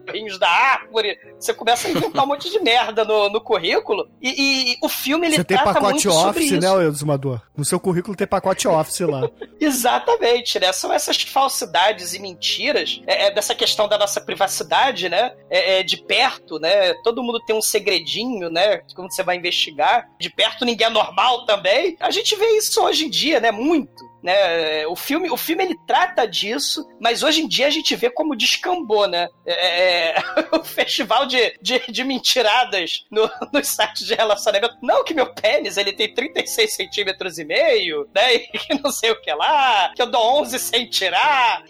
[0.10, 1.18] Rinhos da Árvore.
[1.40, 4.10] Você começa a inventar um monte de merda no, no currículo.
[4.22, 7.42] E, e o filme, ele Você tem trata pacote office, né, Exumador?
[7.56, 9.30] No seu currículo tem pacote office lá.
[9.60, 10.72] Exatamente, né?
[10.72, 15.34] São essas falsidades e mentiras é, é, dessa questão da nossa privacidade, né?
[15.50, 16.94] É, é, de perto, né?
[17.04, 18.78] Todo mundo tem um segredinho, né?
[18.96, 20.08] Quando você vai investigar.
[20.20, 21.96] De perto ninguém é normal também.
[22.00, 23.52] A gente vê isso hoje em dia, né?
[23.52, 24.15] Muito.
[24.26, 24.88] Né?
[24.88, 28.36] O filme, o filme ele trata disso, mas hoje em dia a gente vê como
[28.36, 29.28] descambou, né?
[29.46, 30.16] É,
[30.52, 34.78] o festival de, de, de mentiradas no, nos sites de relacionamento.
[34.82, 38.34] Não que meu pênis ele tem 36 centímetros e meio, né?
[38.56, 41.64] E que não sei o que lá, que eu dou 11 sem tirar.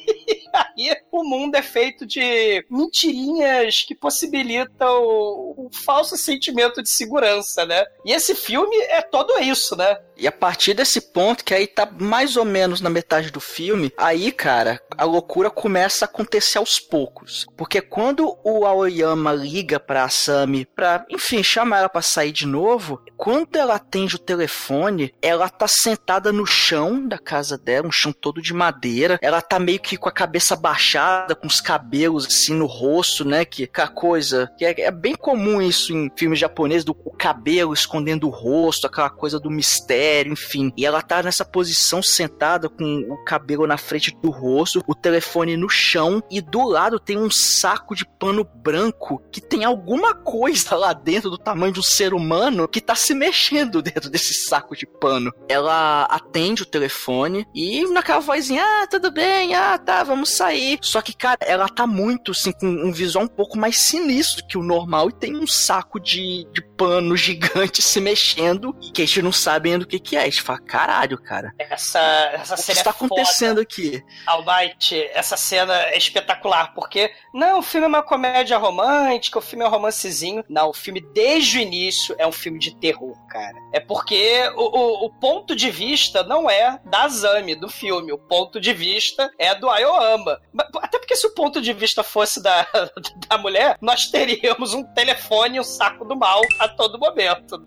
[0.77, 6.89] E aí o mundo é feito de mentirinhas que possibilitam o, o falso sentimento de
[6.89, 7.83] segurança, né?
[8.05, 9.97] E esse filme é todo isso, né?
[10.17, 13.91] E a partir desse ponto, que aí tá mais ou menos na metade do filme,
[13.97, 17.45] aí, cara, a loucura começa a acontecer aos poucos.
[17.55, 23.01] Porque quando o Aoyama liga pra Asami pra, enfim, chamar ela pra sair de novo,
[23.17, 28.11] quando ela atende o telefone, ela tá sentada no chão da casa dela, um chão
[28.11, 29.19] todo de madeira.
[29.21, 33.45] Ela tá meio que com a cabeça baixada, com os cabelos assim no rosto, né?
[33.45, 34.51] Que, que a coisa.
[34.57, 39.09] Que é, é bem comum isso em filmes japoneses, do cabelo escondendo o rosto, aquela
[39.09, 40.71] coisa do mistério, enfim.
[40.77, 45.57] E ela tá nessa posição sentada com o cabelo na frente do rosto, o telefone
[45.57, 50.75] no chão, e do lado tem um saco de pano branco que tem alguma coisa
[50.75, 54.75] lá dentro do tamanho de um ser humano que tá se mexendo dentro desse saco
[54.75, 55.31] de pano.
[55.47, 60.79] Ela atende o telefone e naquela vozinha, ah, tudo bem, ah, tá, vamos sair.
[60.81, 64.57] Só que, cara, ela tá muito, assim, com um visual um pouco mais sinistro que
[64.57, 69.21] o normal e tem um saco de, de pano gigante se mexendo que a gente
[69.21, 70.21] não sabe ainda o que que é.
[70.21, 71.53] A gente fala, caralho, cara.
[71.57, 71.99] Essa,
[72.33, 73.05] essa O que cena está é foda.
[73.05, 74.03] acontecendo aqui?
[74.25, 79.63] Almighty, essa cena é espetacular, porque não, o filme é uma comédia romântica, o filme
[79.63, 80.43] é um romancezinho.
[80.49, 83.55] Não, o filme desde o início é um filme de terror, cara.
[83.73, 88.17] É porque o, o, o ponto de vista não é da Azami, do filme, o
[88.17, 90.39] ponto de vista é do Ayoama.
[90.81, 92.65] Até porque se o ponto de vista fosse da,
[93.27, 97.63] da mulher, nós teríamos um telefone e um saco do mal a todo momento.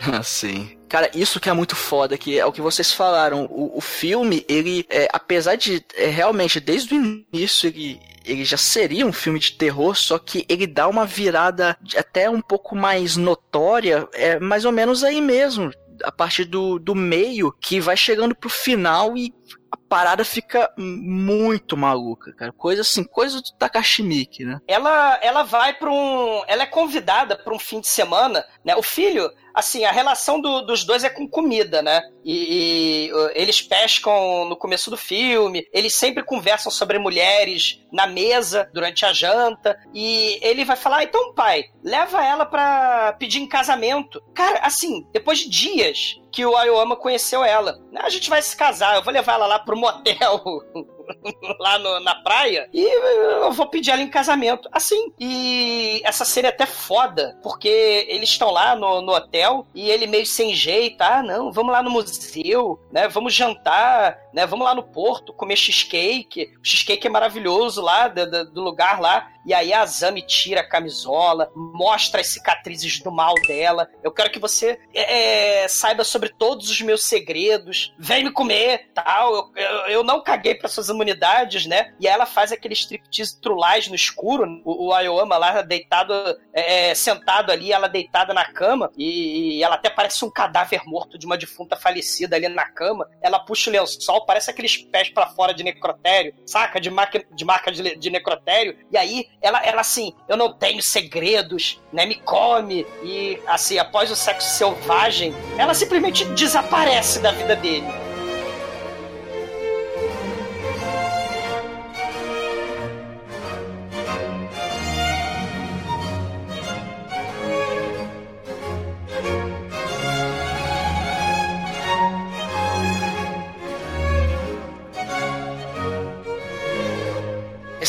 [0.24, 0.76] Sim.
[0.88, 3.44] Cara, isso que é muito foda, que é o que vocês falaram.
[3.50, 8.56] O, o filme, ele, é, apesar de é, realmente, desde o início, ele, ele já
[8.56, 12.74] seria um filme de terror, só que ele dá uma virada de- até um pouco
[12.74, 15.70] mais notória, é mais ou menos aí mesmo.
[16.02, 19.32] A partir do, do meio, que vai chegando pro final e
[19.70, 22.50] a parada fica muito maluca, cara.
[22.52, 24.58] Coisa assim, coisa do Takashi Miike, né?
[24.66, 28.82] ela ela vai para um ela é convidada para um fim de semana né o
[28.82, 32.02] filho assim a relação do- dos dois é com comida né?
[32.24, 38.06] E, e, uh, eles pescam no começo do filme eles sempre conversam sobre mulheres na
[38.06, 43.40] mesa durante a janta e ele vai falar "Ah, então pai leva ela para pedir
[43.40, 44.22] em casamento.
[44.34, 48.96] Cara assim depois de dias que o Ayoama conheceu ela a gente vai se casar
[48.96, 50.40] eu vou levar ela lá pro motel
[51.58, 54.68] lá no- na praia e eu vou pedir ela em casamento.
[54.72, 55.12] Assim.
[55.18, 60.06] E essa cena é até foda, porque eles estão lá no, no hotel e ele
[60.06, 61.00] meio sem jeito.
[61.02, 63.08] Ah, não, vamos lá no museu, né?
[63.08, 64.46] Vamos jantar, né?
[64.46, 66.52] Vamos lá no porto comer cheesecake.
[66.60, 69.28] O cheesecake é maravilhoso lá, do, do- lugar lá.
[69.46, 73.88] E aí a Zami tira a camisola, mostra as cicatrizes do mal dela.
[74.04, 77.94] Eu quero que você é, é, saiba sobre todos os meus segredos.
[77.98, 79.34] Vem me comer, tal.
[79.34, 81.94] Eu, eu, eu não caguei para suas imunidades, né?
[81.98, 84.46] E aí ela faz aquele striptease trulais no escuro.
[84.64, 86.12] O, o lá deitado,
[86.52, 88.90] é, sentado ali, ela deitada na cama.
[88.96, 93.08] E, e ela até parece um cadáver morto de uma defunta falecida ali na cama.
[93.22, 96.80] Ela puxa o lençol, parece aqueles pés para fora de necrotério, saca?
[96.80, 98.76] De marca de, marca de, de necrotério.
[98.90, 102.06] E aí ela, ela assim, eu não tenho segredos, né?
[102.06, 102.86] Me come.
[103.02, 108.09] E assim, após o sexo selvagem, ela simplesmente desaparece da vida dele.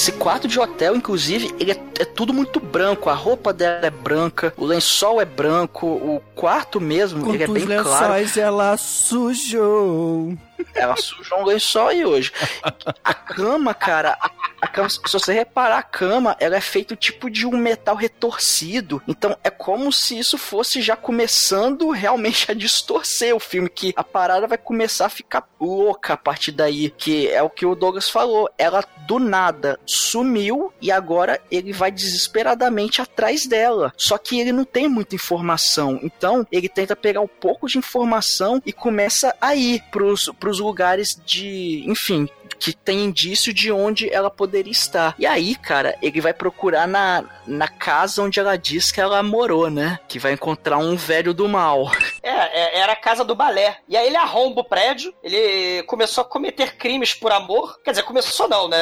[0.02, 3.08] Esse quarto de hotel, inclusive, ele é, é tudo muito branco.
[3.08, 7.68] A roupa dela é branca, o lençol é branco, o quarto mesmo, ele é bem
[7.68, 7.84] claro.
[7.84, 10.36] lençóis ela sujou?
[10.74, 12.34] Ela sujou um lençol aí hoje.
[13.04, 14.28] A cama, cara, A
[14.72, 19.01] cama, se você reparar, a cama, ela é feita tipo de um metal retorcido.
[19.07, 24.03] Então é como se isso fosse já começando realmente a distorcer o filme, que a
[24.03, 28.09] parada vai começar a ficar louca a partir daí, que é o que o Douglas
[28.09, 28.49] falou.
[28.57, 33.93] Ela do nada sumiu e agora ele vai desesperadamente atrás dela.
[33.97, 35.99] Só que ele não tem muita informação.
[36.03, 41.19] Então ele tenta pegar um pouco de informação e começa a ir pros, pros lugares
[41.26, 42.30] de, enfim,
[42.62, 45.16] que tem indício de onde ela poderia estar.
[45.18, 49.72] E aí, cara, ele vai procurar na, na casa onde ela diz que ela morou,
[49.72, 49.99] né?
[50.07, 51.91] Que vai encontrar um velho do mal.
[52.24, 53.78] É, é, era a casa do balé.
[53.89, 57.80] E aí ele arromba o prédio, ele começou a cometer crimes por amor.
[57.84, 58.78] Quer dizer, começou não, né?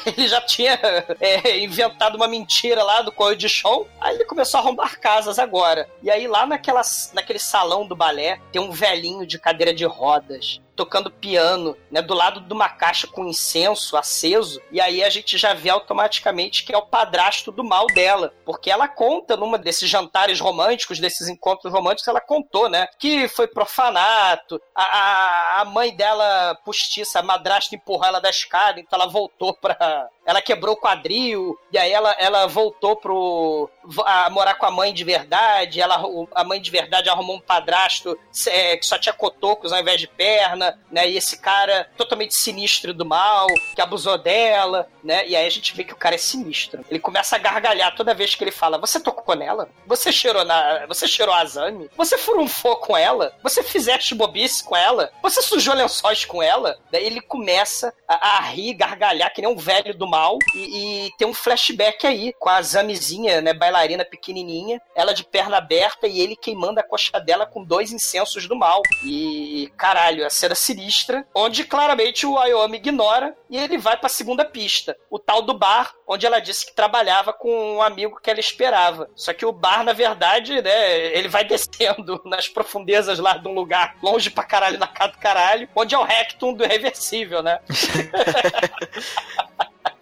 [0.06, 0.80] Ele já tinha
[1.20, 3.86] é, inventado uma mentira lá do Correio de Chão.
[4.00, 5.88] Aí ele começou a arrombar casas agora.
[6.02, 6.80] E aí lá naquela,
[7.12, 12.14] naquele salão do balé tem um velhinho de cadeira de rodas tocando piano, né, do
[12.14, 16.74] lado de uma caixa com incenso aceso, e aí a gente já vê automaticamente que
[16.74, 21.70] é o padrasto do mal dela, porque ela conta numa desses jantares românticos, desses encontros
[21.70, 27.74] românticos, ela contou, né, que foi profanato, a, a, a mãe dela postiça, a madrasta
[27.74, 30.08] empurrou ela da escada, então ela voltou pra...
[30.24, 33.70] ela quebrou o quadril, e aí ela, ela voltou pro...
[34.04, 36.02] a morar com a mãe de verdade, ela,
[36.34, 40.06] a mãe de verdade arrumou um padrasto é, que só tinha cotocos ao invés de
[40.06, 41.08] perna, né?
[41.08, 45.26] E esse cara totalmente sinistro do mal, que abusou dela, né?
[45.26, 46.84] E aí a gente vê que o cara é sinistro.
[46.90, 49.68] Ele começa a gargalhar toda vez que ele fala: Você tocou nela?
[49.86, 50.86] Você cheirou na.
[50.86, 51.90] Você cheirou azame?
[51.96, 53.34] Você furunfou com ela?
[53.42, 55.10] Você fizeste bobice com ela?
[55.22, 56.78] Você sujou lençóis com ela?
[56.90, 60.19] Daí ele começa a, a rir, gargalhar, que nem um velho do mal.
[60.54, 63.52] E, e tem um flashback aí com a Azamezinha, né?
[63.52, 68.46] Bailarina pequenininha, ela de perna aberta e ele queimando a coxa dela com dois incensos
[68.46, 68.82] do mal.
[69.04, 74.10] E caralho, a cena sinistra, onde claramente o Ayoami ignora e ele vai para a
[74.10, 78.30] segunda pista, o tal do bar, onde ela disse que trabalhava com um amigo que
[78.30, 79.08] ela esperava.
[79.14, 83.54] Só que o bar, na verdade, né, ele vai descendo nas profundezas lá de um
[83.54, 87.60] lugar longe pra caralho na casa do caralho, onde é o rectum do reversível, né?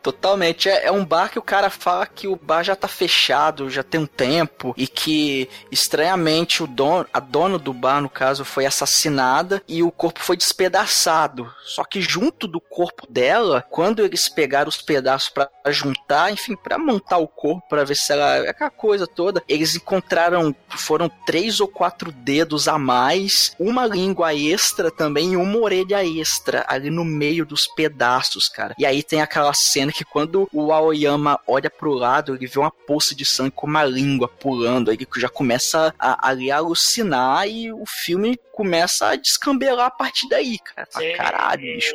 [0.09, 0.71] Totalmente.
[0.71, 3.83] É, é, um bar que o cara fala que o bar já tá fechado, já
[3.83, 8.65] tem um tempo, e que, estranhamente, o dono, a dona do bar, no caso, foi
[8.65, 11.53] assassinada e o corpo foi despedaçado.
[11.63, 16.79] Só que junto do corpo dela, quando eles pegaram os pedaços para juntar, enfim, para
[16.79, 18.49] montar o corpo, para ver se ela.
[18.49, 20.55] Aquela coisa toda, eles encontraram.
[20.71, 26.65] Foram três ou quatro dedos a mais, uma língua extra também e uma orelha extra
[26.67, 28.75] ali no meio dos pedaços, cara.
[28.79, 32.71] E aí tem aquela cena que quando o Aoyama olha pro lado, ele vê uma
[32.71, 37.73] poça de sangue com uma língua pulando, aí ele já começa a, a alucinar e
[37.73, 40.89] o filme começa a descambelar a partir daí, cara.
[40.91, 41.95] Sim, caralho, bicho.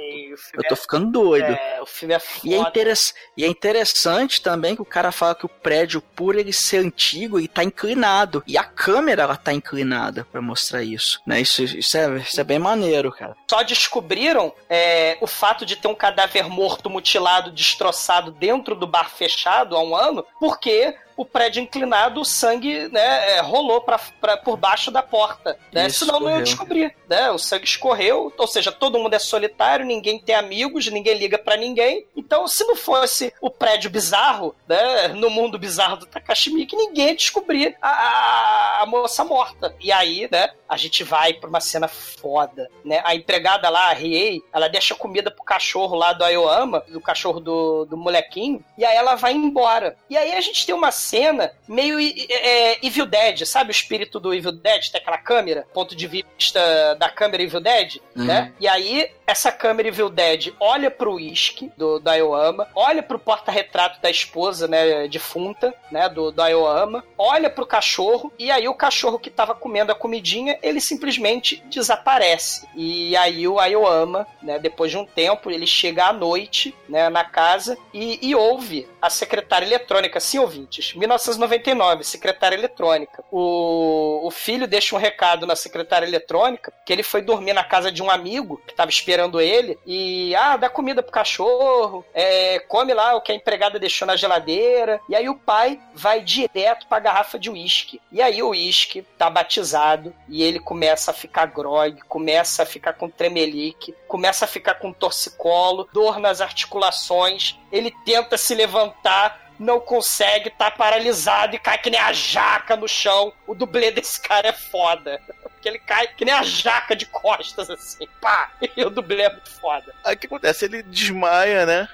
[0.54, 1.52] Eu tô é, ficando doido.
[1.52, 2.48] É, o filme é foda.
[2.48, 6.38] E é, interess, e é interessante também que o cara fala que o prédio, por
[6.38, 8.42] ele ser antigo, ele tá inclinado.
[8.48, 11.20] E a câmera, ela tá inclinada para mostrar isso.
[11.28, 11.42] Né?
[11.42, 13.36] Isso, isso, é, isso é bem maneiro, cara.
[13.50, 19.10] Só descobriram é, o fato de ter um cadáver morto, mutilado, destroçado dentro do bar
[19.10, 24.38] fechado há um ano, porque o prédio inclinado, o sangue né, é, rolou pra, pra,
[24.38, 25.58] por baixo da porta.
[25.72, 25.88] Né?
[25.88, 26.96] Isso, Senão não ia descobrir.
[27.10, 27.30] Né?
[27.32, 31.58] O sangue escorreu, ou seja, todo mundo é solitário, ninguém tem amigos, ninguém liga para
[31.58, 32.06] ninguém.
[32.16, 37.08] Então, se não fosse o prédio bizarro, né, no mundo bizarro do Takashi Miike, ninguém
[37.08, 39.76] ia descobrir a, a, a, moça morta.
[39.80, 42.70] E aí, né, a gente vai pra uma cena foda.
[42.84, 43.02] Né?
[43.06, 47.40] A empregada lá, a Riei, ela deixa comida pro cachorro lá do Ayoama, do cachorro
[47.40, 49.96] do, do molequinho, e aí ela vai embora.
[50.10, 54.34] E aí a gente tem uma cena meio é, Evil Dead, sabe o espírito do
[54.34, 54.90] Evil Dead?
[54.90, 58.26] Tem aquela câmera, ponto de vista da câmera Evil Dead, uhum.
[58.26, 58.54] né?
[58.60, 64.02] E aí essa câmera Evil Dead olha pro uísque do, do Ayoama, olha pro porta-retrato
[64.02, 69.20] da esposa, né, defunta, né, do, do Ayoama, olha pro cachorro, e aí o cachorro
[69.20, 72.68] que tava comendo a comidinha, ele simplesmente desaparece.
[72.76, 77.24] E aí o Ayoama, né, depois de um tempo, ele chega à noite, né, na
[77.24, 83.22] casa e, e ouve a secretária eletrônica, sim, ouvintes, 1999, secretária eletrônica.
[83.30, 87.92] O, o filho deixa um recado na secretária eletrônica que ele foi dormir na casa
[87.92, 92.94] de um amigo que estava esperando ele e, ah, dá comida pro cachorro, é, come
[92.94, 95.02] lá o que a empregada deixou na geladeira.
[95.10, 98.00] E aí o pai vai direto pra garrafa de uísque.
[98.10, 102.94] E aí o uísque tá batizado e ele começa a ficar grog, começa a ficar
[102.94, 107.58] com tremelique, começa a ficar com torcicolo, dor nas articulações.
[107.72, 112.88] Ele tenta se levantar, não consegue, tá paralisado e cai que nem a jaca no
[112.88, 113.34] chão.
[113.48, 115.20] O dublê desse cara é foda.
[115.42, 118.08] Porque ele cai que nem a jaca de costas, assim.
[118.22, 118.52] Pá!
[118.78, 119.96] E o dublê é muito foda.
[120.04, 120.66] Aí o que acontece?
[120.66, 121.90] Ele desmaia, né?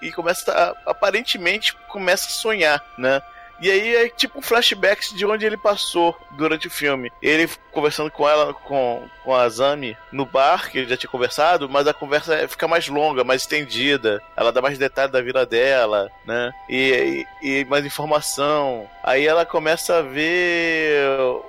[0.00, 3.20] E começa a, aparentemente começa a sonhar, né?
[3.60, 7.10] E aí é tipo flashbacks de onde ele passou durante o filme.
[7.22, 11.68] Ele conversando com ela, com, com a Zami no bar, que ele já tinha conversado,
[11.68, 14.22] mas a conversa fica mais longa, mais estendida.
[14.36, 16.52] Ela dá mais detalhes da vida dela, né?
[16.68, 18.88] E, e, e mais informação.
[19.02, 21.06] Aí ela começa a ver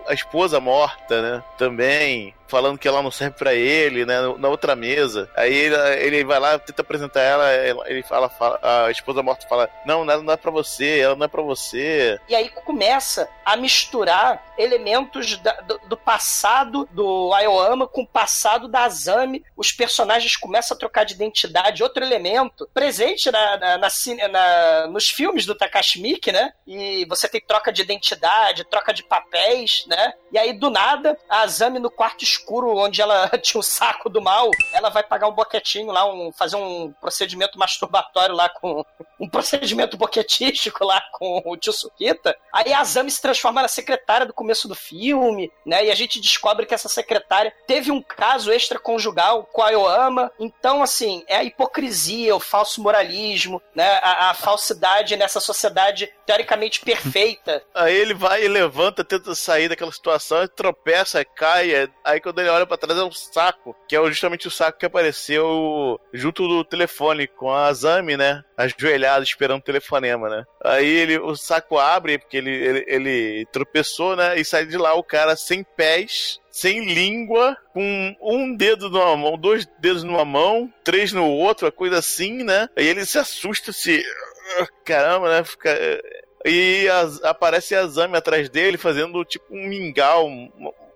[0.08, 1.44] a esposa morta, né?
[1.58, 2.34] Também.
[2.48, 4.16] Falando que ela não serve pra ele, né?
[4.38, 5.30] Na outra mesa.
[5.36, 7.54] Aí ele, ele vai lá, tenta apresentar ela,
[7.88, 11.26] ele fala, fala a esposa morta fala: Não, ela não é pra você, ela não
[11.26, 12.20] é pra você.
[12.30, 18.68] E aí começa a misturar elementos da- do, do passado do Aoyama com o passado
[18.68, 19.44] da Azami.
[19.56, 21.84] Os personagens começam a trocar de identidade.
[21.84, 23.90] Outro elemento presente na, na- na
[24.28, 26.52] na- nos filmes do Takashi né?
[26.66, 30.14] E você tem troca de identidade, troca de papéis, né?
[30.32, 34.50] E aí, do nada, a Azami no quarto onde ela tinha o saco do mal,
[34.74, 38.84] ela vai pagar um boquetinho lá, um, fazer um procedimento masturbatório lá com.
[39.20, 42.38] Um procedimento boquetístico lá com o tio Sukita.
[42.54, 45.86] Aí a Azami se transforma na secretária do começo do filme, né?
[45.86, 50.32] E a gente descobre que essa secretária teve um caso extraconjugal com a Aoyama.
[50.40, 54.00] Então, assim, é a hipocrisia, o falso moralismo, né?
[54.04, 57.64] A, a falsidade nessa sociedade teoricamente perfeita.
[57.74, 61.90] Aí ele vai e levanta, tenta sair daquela situação, tropeça, cai.
[62.04, 64.86] Aí quando ele olha pra trás é um saco, que é justamente o saco que
[64.86, 68.44] apareceu junto do telefone com a Azami, né?
[68.58, 70.46] Ajoelhado esperando o telefonema, né?
[70.64, 74.38] Aí ele, o saco abre, porque ele, ele, ele tropeçou, né?
[74.38, 76.40] E sai de lá o cara sem pés.
[76.50, 81.72] Sem língua, com um dedo numa mão, dois dedos numa mão, três no outro, uma
[81.72, 82.68] coisa assim, né?
[82.76, 84.04] Aí ele se assusta, se.
[84.84, 85.44] Caramba, né?
[85.44, 85.70] Fica,
[86.44, 86.88] e
[87.24, 90.28] aparece a Zami atrás dele fazendo tipo um mingau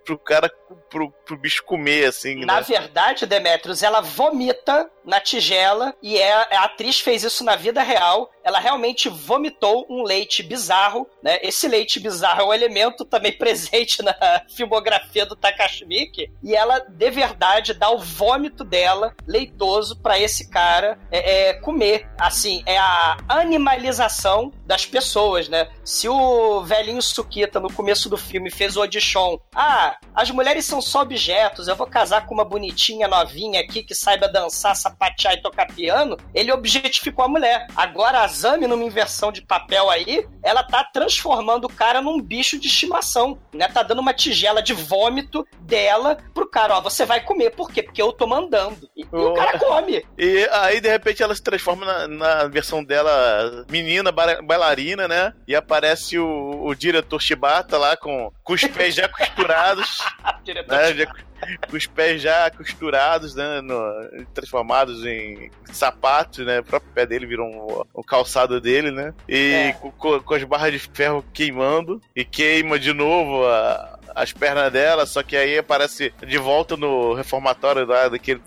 [0.06, 0.50] pro cara,
[0.90, 2.62] pro, pro bicho comer, assim, Na né?
[2.62, 8.30] verdade, Demetrius, ela vomita na tigela e é, a atriz fez isso na vida real.
[8.44, 11.40] Ela realmente vomitou um leite bizarro, né?
[11.42, 16.80] Esse leite bizarro é um elemento também presente na filmografia do Takashi Miike e ela
[16.80, 22.08] de verdade dá o vômito dela leitoso pra esse cara é, é, comer.
[22.20, 25.70] Assim, é a animalização das pessoas, né?
[25.84, 30.82] Se o velhinho Sukita no começo do filme fez o audition, ah, as mulheres são
[30.82, 31.21] só objetos,
[31.68, 36.18] eu vou casar com uma bonitinha novinha aqui que saiba dançar, sapatear e tocar piano,
[36.34, 37.68] ele objetificou a mulher.
[37.76, 42.60] Agora a Zami, numa inversão de papel aí, ela tá transformando o cara num bicho
[42.60, 43.68] de estimação, né?
[43.68, 47.52] Tá dando uma tigela de vômito dela pro cara, ó, você vai comer.
[47.52, 47.84] Por quê?
[47.84, 48.90] Porque eu tô mandando.
[48.96, 49.34] E, e o Oh.
[49.34, 50.04] cara come.
[50.18, 55.34] E aí, de repente, ela se transforma na, na versão dela menina, ba- bailarina, né?
[55.48, 60.00] E aparece o, o diretor Shibata lá com, com os pés já costurados,
[60.44, 60.94] Diretor né?
[60.94, 61.11] Já,
[61.70, 63.62] com os pés já costurados, né?
[63.62, 66.60] no- transformados em sapatos, né?
[66.60, 69.14] O próprio pé dele virou um, o calçado dele, né?
[69.28, 69.74] E É.
[69.74, 72.02] com, com- as barras de ferro queimando.
[72.16, 77.14] E queima de novo a- as pernas dela, só que aí aparece de volta no
[77.14, 78.42] reformatório lá, daquele,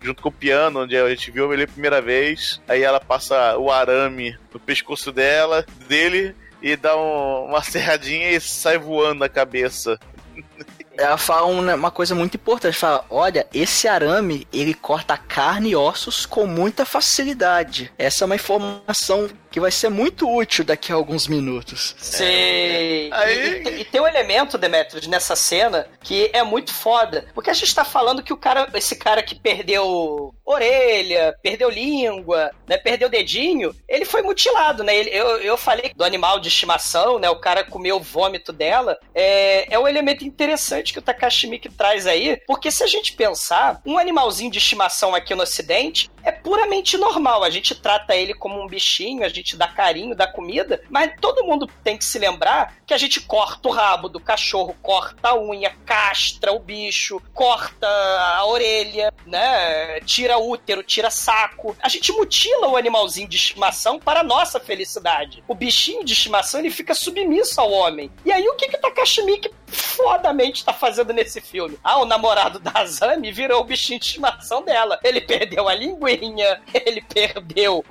[0.00, 2.60] junto com o piano, onde a gente viu ele a primeira vez.
[2.68, 8.40] Aí ela passa o arame no pescoço dela, dele, e dá um- uma serradinha e
[8.40, 9.98] sai voando na cabeça.
[11.00, 16.26] Ela fala uma, coisa muito importante, fala, olha, esse arame, ele corta carne e ossos
[16.26, 17.90] com muita facilidade.
[17.96, 21.94] Essa é uma informação que vai ser muito útil daqui a alguns minutos.
[21.98, 23.10] Sei.
[23.12, 27.26] Aí- E, e tem- e tem um elemento, Demetrius, nessa cena que é muito foda.
[27.34, 32.50] Porque a gente tá falando que o cara, esse cara que perdeu orelha, perdeu língua,
[32.68, 34.94] né, perdeu dedinho, ele foi mutilado, né?
[34.96, 37.28] Ele- eu, eu falei do animal de estimação, né?
[37.30, 38.98] O cara comeu o vômito dela.
[39.14, 43.12] É, é um elemento interessante que o Takashi Miike traz aí, porque se a gente
[43.12, 47.42] pensar, um animalzinho de estimação aqui no ocidente é puramente normal.
[47.42, 51.44] A gente trata ele como um bichinho, a gente dá carinho, dá comida, mas todo
[51.44, 55.38] mundo tem que se lembrar que a gente corta o rabo do cachorro, corta a
[55.38, 60.00] unha, castra o bicho, corta a orelha, né?
[60.00, 61.76] Tira útero, tira saco.
[61.82, 65.42] A gente mutila o animalzinho de estimação para nossa felicidade.
[65.46, 68.10] O bichinho de estimação ele fica submisso ao homem.
[68.24, 71.78] E aí o que que o Takashi Miike fodamente tá fazendo nesse filme?
[71.82, 74.98] Ah, o namorado da Azami virou o bichinho de estimação dela.
[75.02, 77.84] Ele perdeu a linguinha, ele perdeu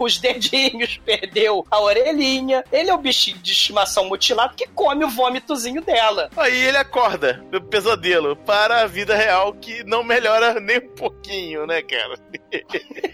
[0.00, 2.64] os dedinhos, perdeu a orelhinha.
[2.72, 6.30] Ele é o bichinho de estimação mutilado que come o vômitozinho dela.
[6.36, 11.66] Aí ele acorda do pesadelo para a vida real que não melhora nem um pouquinho,
[11.66, 12.14] né, cara?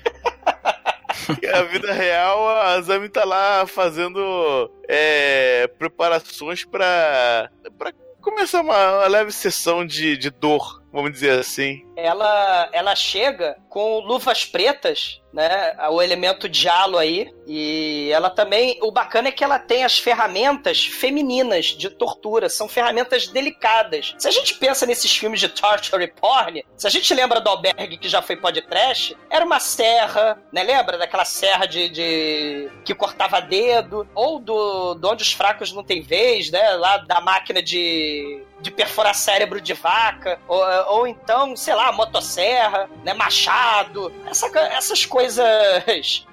[1.55, 7.51] a vida real, a Zami tá lá fazendo é, preparações pra
[8.21, 11.87] começar uma, uma leve sessão de, de dor vamos dizer assim.
[11.97, 15.77] ela, ela chega com luvas pretas, né?
[15.91, 17.33] O elemento dialo aí.
[17.47, 18.79] E ela também.
[18.83, 22.49] O bacana é que ela tem as ferramentas femininas de tortura.
[22.49, 24.15] São ferramentas delicadas.
[24.19, 27.97] Se a gente pensa nesses filmes de torture porn, se a gente lembra do albergue
[27.97, 30.63] que já foi podcast, era uma serra, né?
[30.65, 31.89] Lembra daquela serra de.
[31.89, 34.07] de- que cortava dedo?
[34.15, 36.73] Ou do, do onde os fracos não têm vez, né?
[36.75, 42.91] Lá da máquina de de perfurar cérebro de vaca, ou, ou então, sei lá, motosserra,
[43.03, 43.60] né, machado,
[44.27, 45.45] essa co- essas coisas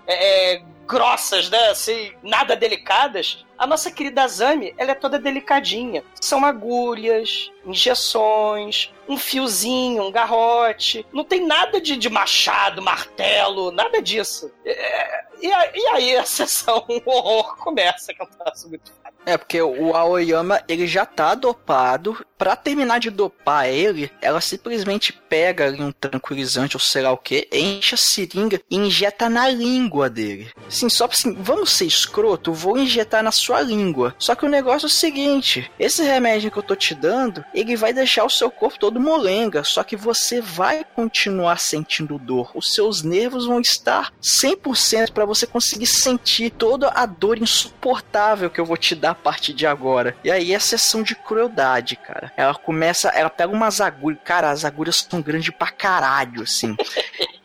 [0.08, 3.46] é, é, grossas, né, assim, nada delicadas.
[3.58, 6.04] A nossa querida Azami, ela é toda delicadinha.
[6.22, 11.06] São agulhas, injeções, um fiozinho, um garrote.
[11.12, 14.52] Não tem nada de, de machado, martelo, nada disso.
[14.66, 18.30] É, e, a- e aí a sessão horror começa, que é um
[18.70, 18.92] muito
[19.28, 22.26] É, porque o Aoyama, ele já tá dopado.
[22.38, 27.18] Pra terminar de dopar ele, ela simplesmente pega ali um tranquilizante ou sei lá o
[27.18, 30.52] que, enche a seringa e injeta na língua dele.
[30.68, 34.16] Assim, só assim, vamos ser escroto, vou injetar na sua língua.
[34.20, 37.76] Só que o negócio é o seguinte, esse remédio que eu tô te dando, ele
[37.76, 42.52] vai deixar o seu corpo todo molenga, só que você vai continuar sentindo dor.
[42.54, 48.62] Os seus nervos vão estar 100% para você conseguir sentir toda a dor insuportável que
[48.62, 50.16] eu vou te dar partir de agora.
[50.24, 52.32] E aí é sessão de crueldade, cara.
[52.38, 56.76] Ela começa, ela pega umas agulhas, cara, as agulhas são grandes pra caralho, assim.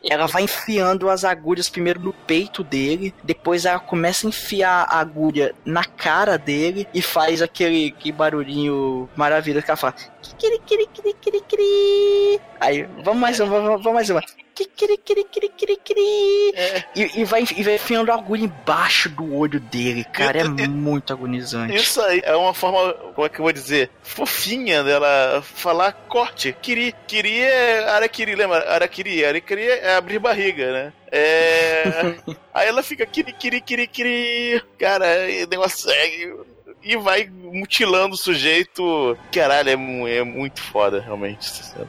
[0.05, 4.99] Ela vai enfiando as agulhas primeiro no peito dele, depois ela começa a enfiar a
[4.99, 9.95] agulha na cara dele e faz aquele, aquele barulhinho maravilhoso que ela fala.
[12.61, 14.23] Aí, vamos mais uma, vamos, vamos mais uma.
[14.55, 16.53] Kiri.
[16.95, 20.41] E, e vai, e vai enfiando a agulha embaixo do olho dele, cara.
[20.41, 21.75] É muito agonizante.
[21.75, 26.55] Isso aí é uma forma, como é que eu vou dizer, fofinha dela falar corte.
[26.61, 26.95] Kiri.
[27.07, 28.71] Kiri é arakiri, lembra?
[28.71, 29.25] Arakiri.
[29.25, 30.93] Arakiri é abrir barriga, né?
[31.11, 31.85] É.
[32.55, 34.63] aí ela fica kiri, kiri, kiri, kiri.
[34.79, 36.53] Cara, e o negócio segue.
[36.83, 39.17] E vai mutilando o sujeito.
[39.33, 41.49] Caralho, é, é muito foda, realmente.
[41.77, 41.87] Né?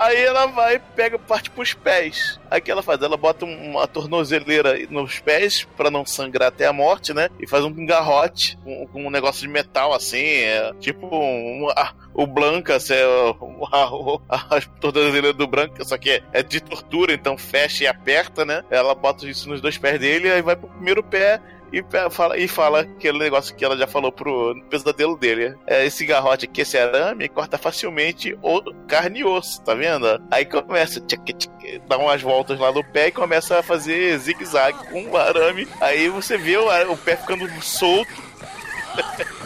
[0.00, 2.40] Aí ela vai, pega, parte pros pés.
[2.50, 3.00] Aí o que ela faz?
[3.02, 7.28] Ela bota um- uma tornozeleira nos pés pra não sangrar até a morte, né?
[7.38, 11.92] E faz um garrote com, com um negócio de metal assim, é, tipo um, a-
[12.14, 16.60] o Blanca, assim, é, a, o- a tornozeleira do Blanca, só que é, é de
[16.60, 18.64] tortura, então fecha e aperta, né?
[18.70, 21.40] Ela bota isso nos dois pés dele, aí vai pro primeiro pé
[21.72, 25.54] e fala, e fala aquele negócio que ela já falou pro pesadelo dele.
[25.66, 30.22] É, esse garrote aqui, esse arame, corta facilmente o carne e osso, tá vendo?
[30.30, 34.86] Aí começa tchic, tchic, dá umas voltas lá no pé e começa a fazer zigue-zague
[34.88, 35.66] com o arame.
[35.80, 38.31] Aí você vê o, o pé ficando solto.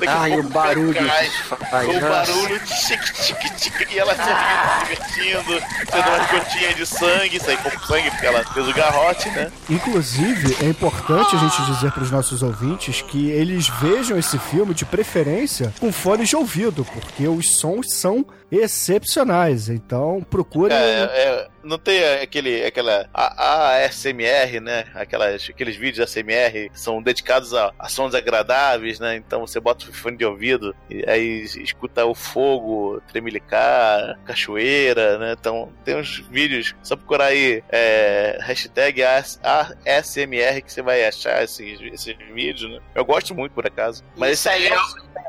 [0.06, 1.30] Ai, pouco o barulho cai.
[1.70, 1.88] faz.
[1.88, 2.08] O nossa.
[2.08, 7.56] barulho de tic, tic, tic, e ela se divertindo, tendo umas gotinhas de sangue, sai
[7.56, 9.50] com sangue porque ela fez o garrote, né?
[9.70, 14.74] Inclusive, é importante a gente dizer para os nossos ouvintes que eles vejam esse filme
[14.74, 19.68] de preferência com fones de ouvido, porque os sons são excepcionais.
[19.68, 20.76] Então, procurem.
[20.76, 24.84] É, é, não tem aquele, aquela a, a ASMR, né?
[24.94, 29.16] Aquelas, aqueles vídeos ASMR que são dedicados a, a sons agradáveis, né?
[29.16, 35.36] Então você bota o fone de ouvido e aí escuta o fogo tremelicar, cachoeira, né?
[35.38, 41.42] Então tem uns vídeos, só procurar aí é, hashtag AS ASMR que você vai achar
[41.42, 42.80] esses, esses vídeos, né?
[42.94, 44.04] Eu gosto muito, por acaso.
[44.16, 44.76] Mas Isso aí é,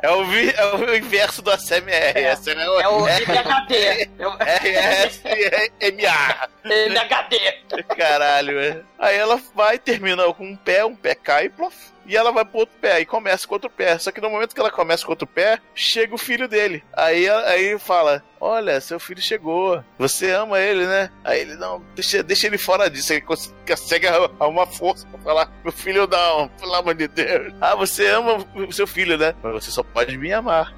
[0.03, 1.89] é o, vi- é o inverso do ASMR.
[2.15, 2.31] É.
[2.33, 4.09] Esse é o, é o MHD.
[4.45, 6.49] É RSMA.
[6.65, 7.83] MHD.
[7.97, 8.81] Caralho, é.
[8.99, 11.75] Aí ela vai, termina com um pé, um pé cai, plof,
[12.07, 13.97] e ela vai pro outro pé, e começa com outro pé.
[13.99, 16.83] Só que no momento que ela começa com outro pé, chega o filho dele.
[16.93, 19.83] Aí, aí fala: Olha, seu filho chegou.
[19.99, 21.11] Você ama ele, né?
[21.23, 23.11] Aí ele, não, deixa, deixa ele fora disso.
[23.13, 27.53] Ele cons- consegue arrumar força pra falar: Meu filho, não, pelo amor de Deus.
[27.59, 29.35] Ah, você ama o seu filho, né?
[29.43, 30.73] Mas você só pode me amar.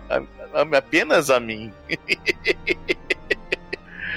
[0.54, 1.72] Ame apenas a mim.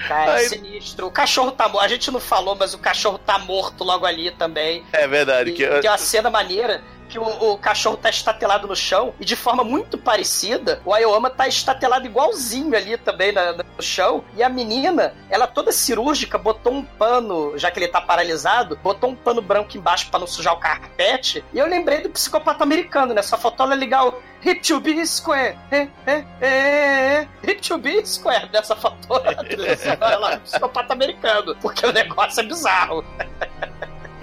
[0.09, 1.07] Cara, Aí- sinistro.
[1.07, 1.85] O cachorro tá morto.
[1.85, 4.85] A gente não falou, mas o cachorro tá morto logo ali também.
[4.93, 5.51] É verdade.
[5.51, 6.83] E que tem uma cena maneira
[7.13, 11.29] que o, o cachorro tá estatelado no chão e de forma muito parecida, o Ayoama
[11.29, 14.25] tá estatelado igualzinho ali também na- no chão.
[14.35, 19.11] E a menina, ela toda cirúrgica, botou um pano, já que ele tá paralisado, botou
[19.11, 21.45] um pano branco embaixo pra não sujar o carpete.
[21.53, 23.21] E eu lembrei do psicopata americano, né?
[23.21, 25.57] Só faltou ela ligar o Hip to be square.
[25.71, 27.29] É, é, é, é.
[27.45, 28.49] Hip to be square.
[28.49, 31.55] Dessa faltou a trilha sonora lá do psicopata americano.
[31.61, 33.05] Porque o negócio é bizarro.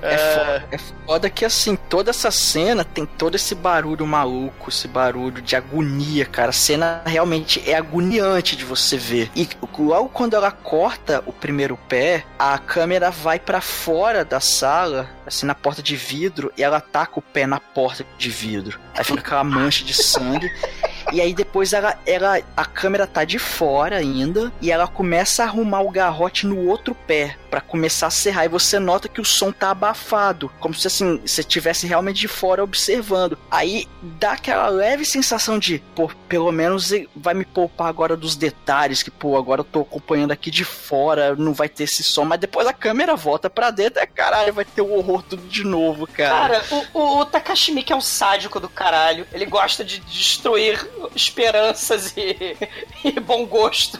[0.01, 4.87] É, foda, é foda que assim, toda essa cena tem todo esse barulho maluco, esse
[4.87, 6.49] barulho de agonia, cara.
[6.49, 9.31] A cena realmente é agoniante de você ver.
[9.35, 9.47] E
[9.77, 15.45] logo quando ela corta o primeiro pé, a câmera vai para fora da sala, assim,
[15.45, 18.79] na porta de vidro, e ela taca o pé na porta de vidro.
[18.95, 20.49] Aí fica aquela mancha de sangue.
[21.11, 25.45] E aí depois ela, ela, a câmera tá de fora ainda e ela começa a
[25.45, 28.45] arrumar o garrote no outro pé para começar a serrar.
[28.45, 32.27] E você nota que o som tá abafado, como se assim você estivesse realmente de
[32.27, 33.37] fora observando.
[33.49, 39.01] Aí dá aquela leve sensação de, pô, pelo menos vai me poupar agora dos detalhes
[39.01, 42.25] que, pô, agora eu tô acompanhando aqui de fora, não vai ter esse som.
[42.25, 45.63] Mas depois a câmera volta para dentro, é caralho, vai ter o horror tudo de
[45.63, 46.61] novo, cara.
[46.61, 49.25] Cara, o, o, o Takashi Miike é um sádico do caralho.
[49.33, 52.57] Ele gosta de destruir esperanças e,
[53.03, 53.99] e bom gosto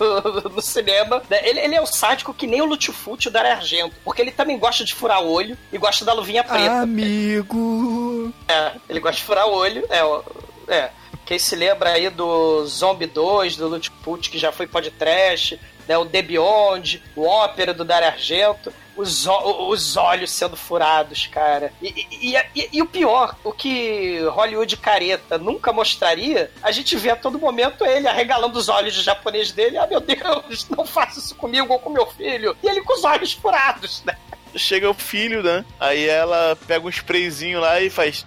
[0.54, 1.22] no cinema.
[1.30, 2.66] Ele, ele é o sádico que nem o
[3.28, 3.96] o Dario Argento.
[4.04, 6.82] Porque ele também gosta de furar olho e gosta da luvinha preta.
[6.82, 8.34] Amigo!
[8.48, 9.86] É, ele gosta de furar olho.
[9.90, 10.92] É, é.
[11.26, 16.06] Quem se lembra aí do Zombie 2, do Lutfut, que já foi podcast, né, o
[16.06, 21.72] The Beyond, o Ópera do Dario Argento os, os olhos sendo furados, cara.
[21.82, 27.12] E, e, e, e, o pior, o que Hollywood careta nunca mostraria, a gente vê
[27.12, 29.78] a todo momento ele arregalando os olhos de japonês dele.
[29.78, 32.58] Ah, meu Deus, não faça isso comigo ou com meu filho.
[32.62, 34.18] E ele com os olhos furados, né?
[34.56, 35.66] Chega o filho, né?
[35.80, 38.26] Aí ela pega um sprayzinho lá e faz.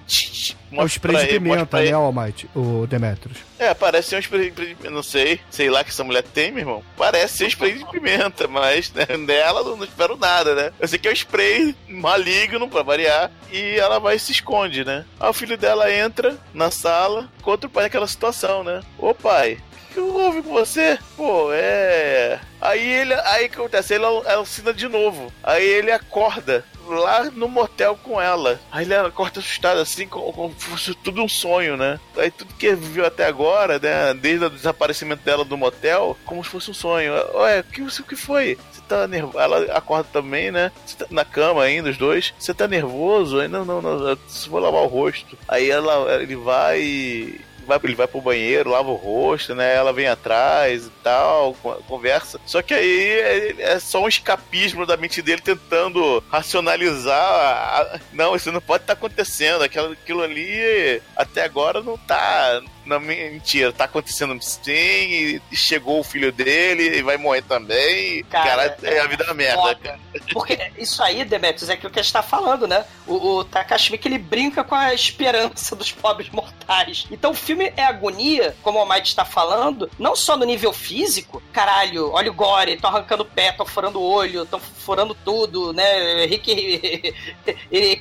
[0.73, 2.49] É o spray de pimenta, né, Almighty?
[2.55, 3.39] O Demetrius.
[3.59, 4.91] É, parece um spray de pimenta.
[4.91, 6.83] Não sei, sei lá que essa mulher tem, meu irmão.
[6.97, 10.73] Parece ser spray de pimenta, mas né, dela não, não espero nada, né?
[10.81, 14.85] Eu sei que é um spray maligno, pra variar, e ela vai e se esconde,
[14.85, 15.05] né?
[15.21, 18.81] Aí o filho dela entra na sala, contra o pai naquela situação, né?
[18.99, 19.59] Ô pai,
[19.93, 20.99] que houve com você?
[21.17, 22.41] Pô, é.
[22.61, 23.15] Aí ele.
[23.15, 23.95] Aí que acontece?
[23.95, 25.33] Ele alucina de novo.
[25.43, 28.61] Aí ele acorda lá no motel com ela.
[28.71, 31.99] Aí ele acorda assustado, assim, como, como fosse tudo um sonho, né?
[32.17, 34.15] Aí tudo que viveu até agora, né?
[34.15, 37.13] Desde o desaparecimento dela do motel, como se fosse um sonho.
[37.35, 38.59] Ué, o que, que foi?
[38.71, 39.39] Você tá nervoso?
[39.39, 40.71] Ela acorda também, né?
[40.99, 42.35] Tá na cama ainda, os dois.
[42.39, 43.41] Você tá nervoso?
[43.41, 44.09] Aí, não, não, não.
[44.09, 44.19] Eu
[44.49, 45.39] vou lavar o rosto.
[45.49, 49.75] Aí ela, ele vai e vai, ele vai pro banheiro, lava o rosto, né?
[49.75, 51.55] Ela vem atrás e tal,
[51.87, 52.41] conversa.
[52.47, 57.17] Só que aí é, é só um escapismo da mente dele tentando racionalizar.
[57.17, 58.01] A...
[58.13, 59.63] Não, isso não pode estar tá acontecendo.
[59.63, 66.33] Aquilo, aquilo ali até agora não tá não, mentira, tá acontecendo sim, chegou o filho
[66.33, 68.25] dele e vai morrer também.
[68.25, 69.75] Cara, cara é, a vida da merda.
[69.77, 70.01] Cara.
[70.33, 72.85] Porque isso aí, Demetrius, é aquilo que a gente tá falando, né?
[73.07, 77.07] O, o Takashi ele brinca com a esperança dos pobres mortais.
[77.11, 81.43] Então o filme é agonia, como o Mike está falando, não só no nível físico,
[81.53, 85.73] caralho, olha o gore, estão arrancando o pé, estão furando o olho, estão furando tudo,
[85.73, 85.83] né?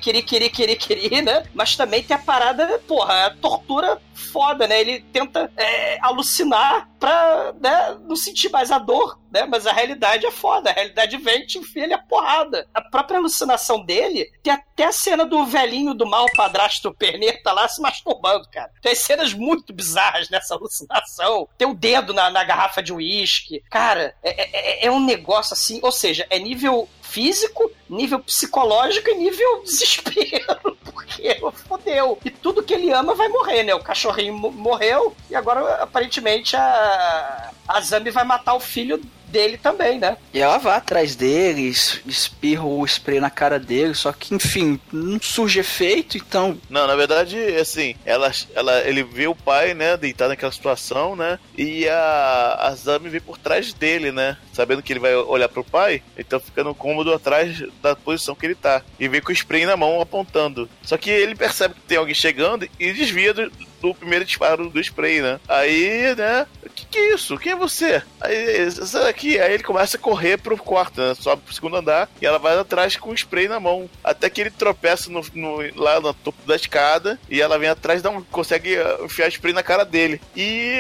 [0.02, 1.44] Querer, querer, querer, querer, né?
[1.54, 4.80] Mas também tem a parada, porra, a tortura foda, né?
[4.82, 9.48] Ele tenta é, alucinar pra né, não sentir mais a dor, né?
[9.48, 10.70] Mas a realidade é foda.
[10.70, 12.70] A realidade vem e te enfia ele a porrada.
[12.72, 17.68] A própria alucinação dele tem até a cena do velhinho do mal padrasto perneta lá
[17.68, 18.72] se masturbando, cara.
[18.84, 21.50] Tem cenas muito bizarras nessa alucinação.
[21.58, 23.64] Tem o dedo na, na garrafa de uísque.
[23.72, 29.16] Cara, é, é, é um negócio assim, ou seja, é nível físico, nível psicológico e
[29.16, 30.78] nível desespero.
[30.84, 31.38] Porque
[31.68, 32.18] fodeu.
[32.24, 33.76] E tudo que ele ama vai morrer, né?
[33.76, 39.02] O cachorrinho morreu e agora aparentemente a, a Zambi vai matar o filho
[39.32, 40.18] dele também, né?
[40.34, 41.62] E ela vai atrás dele,
[42.06, 46.58] espirra o spray na cara dele, só que, enfim, não surge efeito, então.
[46.70, 51.40] Não, na verdade, assim, ela, ela, ele vê o pai, né, deitado naquela situação, né?
[51.58, 54.38] E a, a Zami vem por trás dele, né?
[54.54, 58.46] Sabendo que ele vai olhar pro pai, então fica no cômodo atrás da posição que
[58.46, 58.82] ele tá.
[59.00, 60.70] E vê com o spray na mão apontando.
[60.84, 63.52] Só que ele percebe que tem alguém chegando e desvia do,
[63.82, 65.40] do primeiro disparo do spray, né?
[65.48, 66.46] Aí, né?
[66.64, 67.38] O que, que é isso?
[67.38, 68.02] Quem é você?
[68.20, 69.40] Aí, sai daqui.
[69.40, 71.14] Aí ele começa a correr pro quarto, né?
[71.16, 73.90] Sobe pro segundo andar e ela vai atrás com o spray na mão.
[74.04, 78.04] Até que ele tropeça no, no, lá no topo da escada e ela vem atrás,
[78.04, 80.22] não consegue uh, enfiar spray na cara dele.
[80.36, 80.78] E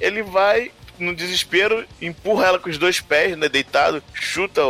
[0.00, 4.60] ele vai no desespero, empurra ela com os dois pés, né, deitado, chuta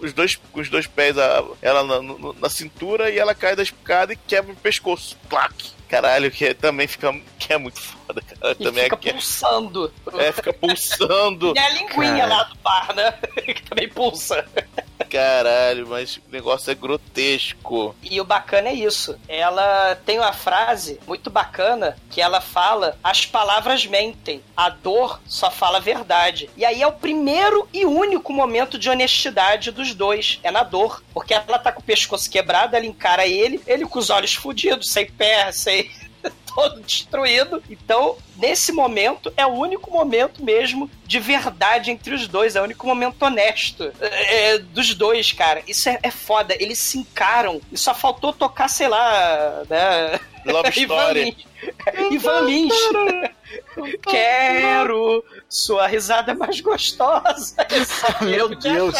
[0.00, 4.12] os dois, os dois pés a, ela na, na, cintura e ela cai da escada
[4.12, 5.16] e quebra o pescoço.
[5.28, 5.75] Plaque.
[5.88, 7.12] Caralho, que é, também fica.
[7.38, 8.52] Que é muito foda, cara.
[8.52, 9.92] E também fica é, pulsando.
[10.18, 11.52] É, fica pulsando.
[11.56, 12.26] e a linguinha cara.
[12.26, 13.12] lá do bar, né?
[13.42, 14.46] que também pulsa.
[15.10, 17.94] Caralho, mas o negócio é grotesco.
[18.02, 19.18] E o bacana é isso.
[19.28, 25.50] Ela tem uma frase muito bacana que ela fala: as palavras mentem, a dor só
[25.50, 26.50] fala a verdade.
[26.56, 30.40] E aí é o primeiro e único momento de honestidade dos dois.
[30.42, 31.02] É na dor.
[31.12, 34.90] Porque ela tá com o pescoço quebrado, ela encara ele, ele com os olhos fudidos,
[34.90, 35.90] sem pé, sem
[36.56, 37.62] todo destruído.
[37.68, 42.56] Então, nesse momento, é o único momento mesmo de verdade entre os dois.
[42.56, 45.62] É o único momento honesto é, é dos dois, cara.
[45.68, 46.56] Isso é, é, foda.
[46.58, 47.60] Eles se encaram.
[47.70, 50.18] E só faltou tocar, sei lá, né?
[50.46, 51.36] Love Story.
[52.10, 52.74] Ivan Lins.
[54.08, 57.54] Quero sua risada mais gostosa.
[58.22, 58.94] Meu Deus.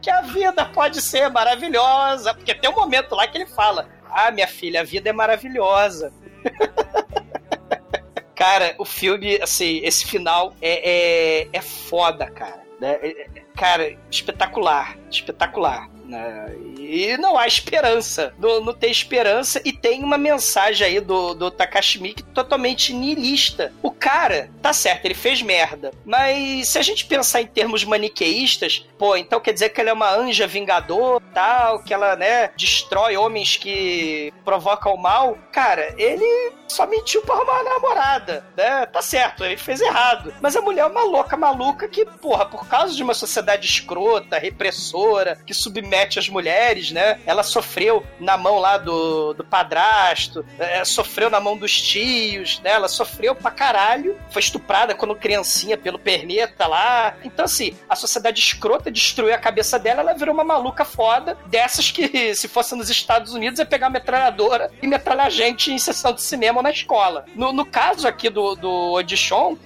[0.00, 2.32] Que a vida pode ser maravilhosa.
[2.34, 6.12] Porque tem um momento lá que ele fala: Ah, minha filha, a vida é maravilhosa.
[8.36, 12.62] cara, o filme, assim, esse final é, é, é foda, cara.
[12.80, 12.98] Né?
[13.02, 14.96] É, é, cara, espetacular.
[15.10, 15.90] Espetacular.
[16.04, 16.56] Né?
[16.84, 18.34] E não há esperança.
[18.38, 19.60] Não, não, tem esperança.
[19.64, 23.72] E tem uma mensagem aí do, do Takashi totalmente niilista.
[23.82, 25.92] O cara, tá certo, ele fez merda.
[26.04, 29.92] Mas se a gente pensar em termos maniqueístas, pô, então quer dizer que ela é
[29.92, 35.38] uma anja vingador, tal, que ela, né, destrói homens que provocam o mal.
[35.52, 38.86] Cara, ele só mentiu pra arrumar uma namorada, né?
[38.86, 40.34] Tá certo, ele fez errado.
[40.40, 44.38] Mas a mulher é uma louca maluca que, porra, por causa de uma sociedade escrota,
[44.38, 47.20] repressora, que submete as mulheres, né?
[47.26, 52.70] Ela sofreu na mão lá do, do padrasto, é, sofreu na mão dos tios, né?
[52.72, 54.18] Ela sofreu pra caralho.
[54.30, 57.14] Foi estuprada quando criancinha pelo perneta lá.
[57.24, 61.90] Então, assim, a sociedade escrota destruiu a cabeça dela, ela virou uma maluca foda, dessas
[61.90, 66.12] que, se fosse nos Estados Unidos, ia pegar uma metralhadora e metralhar gente em sessão
[66.12, 67.24] de cinema na escola.
[67.34, 68.94] No, no caso aqui do, do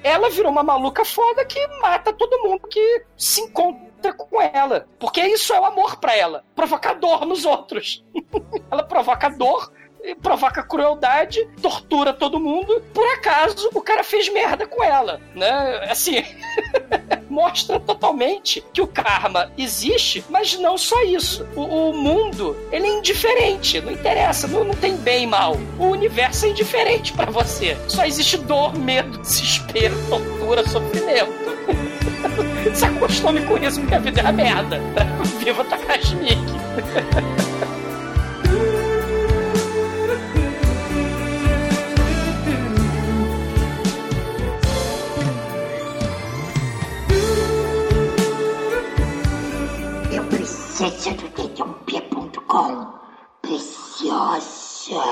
[0.03, 4.87] ela virou uma maluca foda que mata todo mundo que se encontra com ela.
[4.99, 6.45] Porque isso é o amor para ela.
[6.55, 8.05] Provocar dor nos outros.
[8.71, 9.71] ela provoca dor
[10.23, 12.83] provoca crueldade, tortura todo mundo.
[12.95, 15.87] Por acaso, o cara fez merda com ela, né?
[15.91, 16.25] Assim,
[17.29, 21.47] mostra totalmente que o karma existe, mas não só isso.
[21.55, 25.57] O, o mundo, ele é indiferente, não interessa, não, não tem bem e mal.
[25.79, 27.77] O universo é indiferente para você.
[27.89, 31.49] Só existe dor, medo, desespero, tortura, sofrimento.
[32.75, 34.81] Se acostume com isso, porque a vida é a merda.
[35.43, 36.59] Viva Takashi Miike.
[50.79, 51.29] Acesse do
[53.43, 55.03] Preciosa.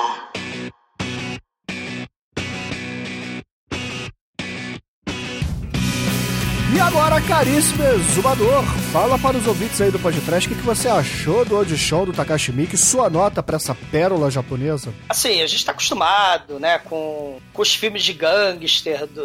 [6.77, 8.63] E agora, caríssimo exumador,
[8.93, 12.53] fala para os ouvintes aí do podcast o que, você achou do audition do Takashi
[12.53, 14.93] Miike, sua nota para essa pérola japonesa.
[15.09, 19.23] Assim, a gente tá acostumado, né, com, com os filmes de gangster do,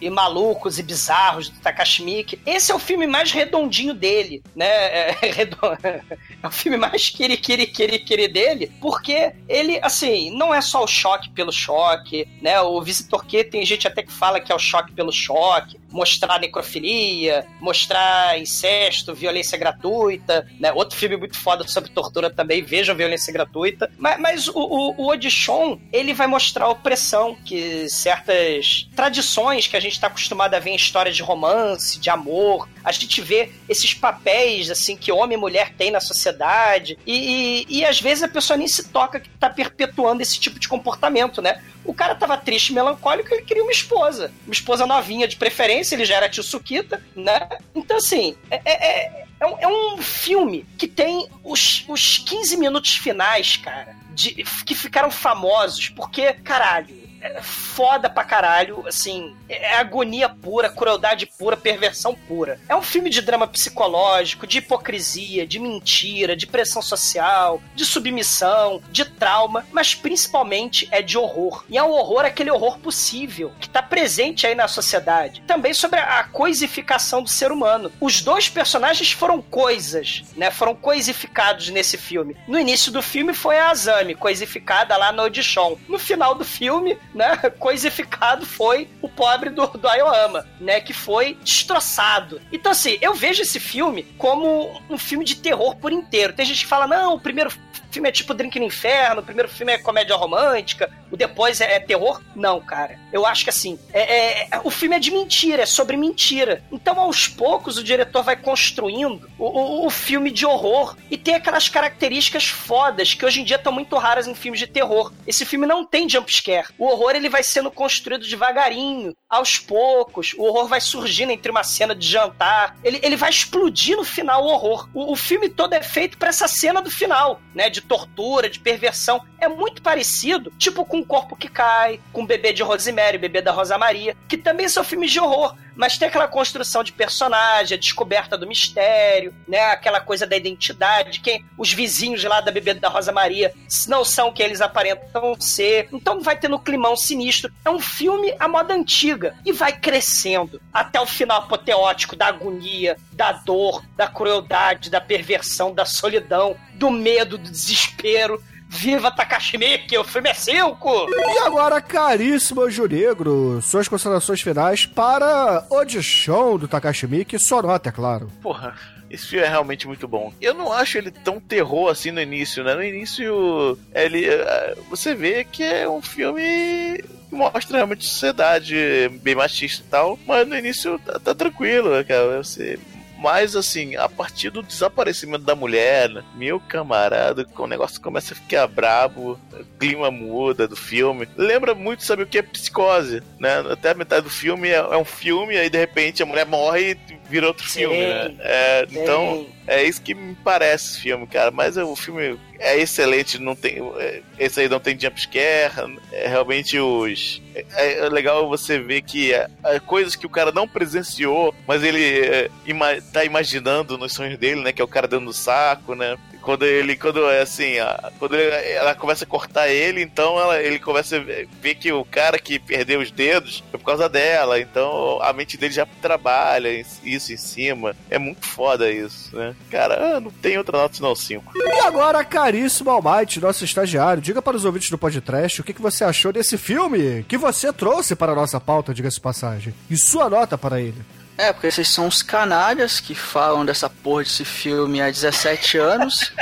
[0.00, 2.40] e malucos e bizarros do Takashi Miike.
[2.46, 5.42] Esse é o filme mais redondinho dele, né, é, é,
[6.44, 10.84] é o filme mais quiri, quiri, quiri, quiri dele, porque ele, assim, não é só
[10.84, 14.54] o choque pelo choque, né, o Visitor Q tem gente até que fala que é
[14.54, 20.72] o choque pelo choque, mostrar necrofilia, mostrar incesto, violência gratuita, né?
[20.72, 23.90] Outro filme muito foda sobre tortura também, vejam violência gratuita.
[23.96, 29.76] Mas, mas o, o, o Audition, ele vai mostrar a opressão que certas tradições que
[29.76, 33.50] a gente está acostumado a ver em histórias de romance, de amor, a gente vê
[33.68, 38.24] esses papéis, assim, que homem e mulher têm na sociedade, e, e, e às vezes
[38.24, 41.62] a pessoa nem se toca que está perpetuando esse tipo de comportamento, né?
[41.84, 44.32] O cara tava triste, melancólico, ele queria uma esposa.
[44.46, 47.48] Uma esposa novinha de preferência, ele já era tio Sukita, né?
[47.74, 52.56] Então, assim, é, é, é, é um, é um filme que tem os, os 15
[52.56, 59.76] minutos finais, cara, de, que ficaram famosos, porque, caralho, é foda pra caralho, assim, é
[59.76, 62.60] agonia pura, crueldade pura, perversão pura.
[62.68, 68.82] É um filme de drama psicológico, de hipocrisia, de mentira, de pressão social, de submissão,
[68.90, 71.64] de trauma, mas principalmente é de horror.
[71.70, 75.42] E é um horror, aquele horror possível, que tá presente aí na sociedade.
[75.46, 77.90] Também sobre a coisificação do ser humano.
[78.00, 80.50] Os dois personagens foram coisas, né?
[80.50, 82.36] Foram coisificados nesse filme.
[82.46, 85.76] No início do filme foi a Azami, coisificada lá no Audition.
[85.88, 91.38] No final do filme, né, coisificado foi o pobre do, do Ayoama, né, que foi
[91.42, 92.40] destroçado.
[92.52, 96.32] Então, assim, eu vejo esse filme como um filme de terror por inteiro.
[96.32, 97.50] Tem gente que fala, não, o primeiro
[97.94, 101.74] filme é tipo Drink no Inferno, o primeiro filme é comédia romântica, o depois é,
[101.76, 102.20] é terror?
[102.34, 102.98] Não, cara.
[103.12, 106.62] Eu acho que assim, é, é- o filme é de mentira, é sobre mentira.
[106.72, 111.34] Então, aos poucos, o diretor vai construindo o, o- o filme de horror e tem
[111.34, 115.12] aquelas características fodas que hoje em dia estão muito raras em filmes de terror.
[115.26, 116.68] Esse filme não tem jumpscare.
[116.78, 120.34] O horror ele vai sendo construído devagarinho, aos poucos.
[120.36, 122.76] O horror vai surgindo entre uma cena de jantar.
[122.82, 124.88] Ele, ele vai explodir no final o horror.
[124.94, 127.68] O, o filme todo é feito pra essa cena do final, né?
[127.70, 129.22] De tortura, de perversão.
[129.40, 133.20] É muito parecido, tipo com o corpo que cai, com o bebê de Rosemary, o
[133.20, 136.92] bebê da Rosa Maria, que também são filmes de horror, mas tem aquela construção de
[136.92, 139.60] personagem, a descoberta do mistério, né?
[139.66, 143.52] Aquela coisa da identidade, quem os vizinhos lá da bebê da Rosa Maria
[143.88, 145.88] não são quem eles aparentam ser.
[145.92, 147.52] Então vai tendo um climão sinistro.
[147.64, 152.96] É um filme à moda antiga e vai crescendo até o final apoteótico da agonia,
[153.12, 158.42] da dor, da crueldade, da perversão, da solidão, do medo, do desespero.
[158.74, 161.06] Viva Takashi Miike, o filme é cinco!
[161.08, 167.62] E agora, caríssimo Anjo Negro, suas considerações finais para o Dishon do Takashi Miike, sua
[167.62, 168.30] nota, é claro.
[168.42, 168.74] Porra,
[169.08, 170.32] esse filme é realmente muito bom.
[170.40, 172.74] Eu não acho ele tão terror assim no início, né?
[172.74, 178.76] No início, ele, eh, você vê que é um filme que mostra realmente sociedade
[179.22, 182.42] bem machista e tal, mas no início tá, tá tranquilo, cara.
[182.42, 182.78] Você
[183.24, 188.66] mas assim, a partir do desaparecimento da mulher, meu camarada, o negócio começa a ficar
[188.66, 191.26] brabo, o clima muda do filme.
[191.34, 193.64] Lembra muito, sabe o que é psicose, né?
[193.70, 196.98] Até a metade do filme é, é um filme, aí de repente a mulher morre
[197.08, 198.34] e vira outro Sim, filme, né?
[198.40, 199.46] É, então.
[199.66, 201.50] É isso que me parece esse filme, cara.
[201.50, 203.76] Mas o filme é excelente, não tem.
[203.98, 205.72] é, Esse aí não tem jumpscare.
[206.12, 207.40] É realmente os.
[207.54, 211.82] É, é legal você ver que é, é coisas que o cara não presenciou, mas
[211.82, 214.72] ele é, ima- tá imaginando nos sonhos dele, né?
[214.72, 216.16] Que é o cara dando saco, né?
[216.44, 220.60] Quando ele, quando é assim, a- quando ele- ela começa a cortar ele, então ela,
[220.62, 224.60] ele começa a ver que o cara que perdeu os dedos foi por causa dela,
[224.60, 226.68] então a mente dele já trabalha
[227.02, 227.96] isso em cima.
[228.10, 229.54] É muito foda isso, né?
[229.70, 231.52] Cara, ah, não tem outra nota senão 5.
[231.56, 235.82] E agora, caríssimo Almighty, nosso estagiário, diga para os ouvintes do podcast o que, que
[235.82, 239.74] você achou desse filme que você trouxe para a nossa pauta, diga-se passagem.
[239.90, 241.00] E sua nota para ele.
[241.36, 246.32] É, porque vocês são os canalhas que falam dessa porra desse filme há 17 anos.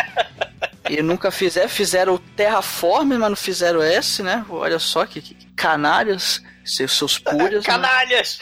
[0.89, 1.69] e nunca fizeram.
[1.69, 4.44] Fizeram o Terraform, mas não fizeram esse, né?
[4.48, 7.64] Olha só que, que canalhas, seus, seus púrias.
[7.66, 7.73] né?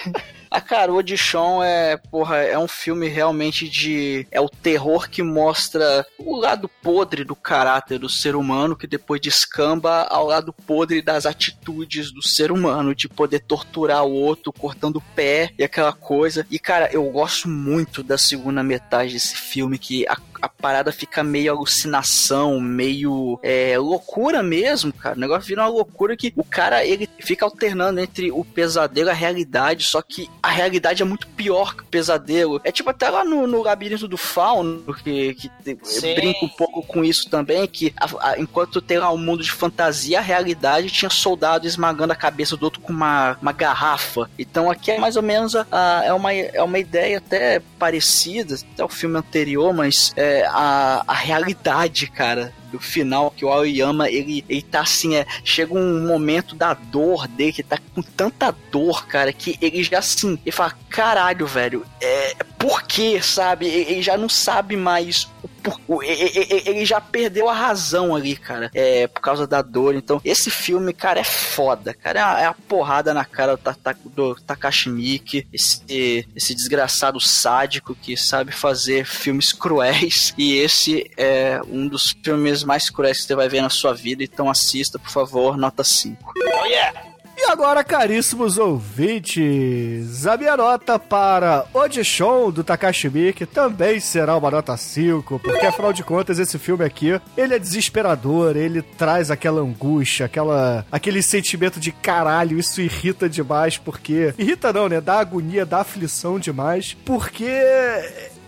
[0.51, 0.61] Canalhas!
[0.61, 4.27] A cara, o Audition é, porra, é um filme realmente de.
[4.33, 9.21] É o terror que mostra o lado podre do caráter do ser humano, que depois
[9.21, 14.97] descamba ao lado podre das atitudes do ser humano, de poder torturar o outro, cortando
[14.97, 16.45] o pé e aquela coisa.
[16.51, 21.23] E, cara, eu gosto muito da segunda metade desse filme, que a, a parada fica
[21.23, 25.17] meio alucinação, meio é, loucura mesmo, cara.
[25.17, 29.11] O negócio vira uma loucura que o cara ele fica alternando entre o pesadelo e
[29.11, 32.61] a realidade, só que a realidade é muito pior que o pesadelo.
[32.65, 35.51] É tipo até lá no, no labirinto do fauno, que, que
[35.83, 36.15] Sim.
[36.15, 39.51] brinca um pouco com isso também, que a- a- enquanto tem lá um mundo de
[39.53, 44.31] fantasia, a realidade tinha soldado esmagando a cabeça do outro com uma, uma garrafa.
[44.39, 48.57] Então aqui é mais ou menos a, a- é, uma, é uma ideia até parecida,
[48.75, 54.09] até o filme anterior, mas é, a, a realidade, cara, do final, que o Aoyama,
[54.09, 58.55] ele, ele tá assim, é, chega um momento da dor dele, que tá com tanta
[58.71, 63.67] dor, cara, que ele já assim, ele fala, caralho, velho, é, por quê, sabe?
[63.67, 68.71] Ele ele já não sabe mais o por- ele já perdeu a razão ali, cara,
[68.75, 69.95] é, por causa da dor.
[69.95, 72.19] Então, esse filme, cara, é foda, cara.
[72.19, 73.75] É a, é porrada na cara do,
[74.11, 80.33] do Takashi Miike, esse, esse desgraçado sádico que sabe fazer filmes cruéis.
[80.37, 84.23] E esse é um dos filmes mais cruéis que você vai ver na sua vida.
[84.25, 86.33] Então, assista, por favor, nota 5.
[86.37, 87.10] Oh yeah!
[87.43, 94.51] E agora, caríssimos ouvintes, a minha nota para Audition do Takashi Miike também será uma
[94.51, 99.63] nota 5, porque afinal de contas esse filme aqui, ele é desesperador, ele traz aquela
[99.63, 105.01] angústia, aquela aquele sentimento de caralho, isso irrita demais, porque irrita não, né?
[105.01, 107.49] Dá agonia, dá aflição demais, porque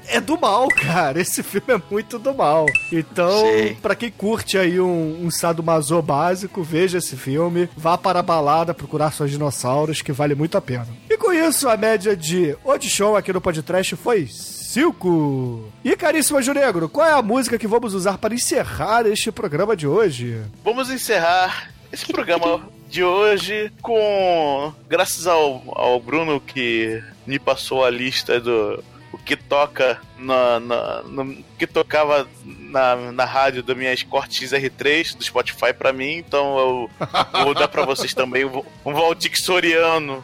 [0.09, 1.21] é do mal, cara.
[1.21, 2.67] Esse filme é muito do mal.
[2.91, 3.43] Então,
[3.81, 7.69] pra quem curte aí um, um sadomaso básico, veja esse filme.
[7.77, 10.89] Vá para a balada procurar seus dinossauros, que vale muito a pena.
[11.09, 15.73] E com isso, a média de Audition aqui no podcast foi 5.
[15.85, 19.77] E caríssimo Anjo Negro, qual é a música que vamos usar para encerrar este programa
[19.77, 20.41] de hoje?
[20.65, 24.73] Vamos encerrar esse programa de hoje com.
[24.89, 28.83] Graças ao, ao Bruno que me passou a lista do,
[29.13, 35.17] o que toca na, na- no que tocava na, na rádio da minha Escort XR3
[35.17, 36.91] do Spotify pra mim, então eu
[37.45, 38.95] vou dar pra vocês também um, um
[39.35, 40.23] Soriano.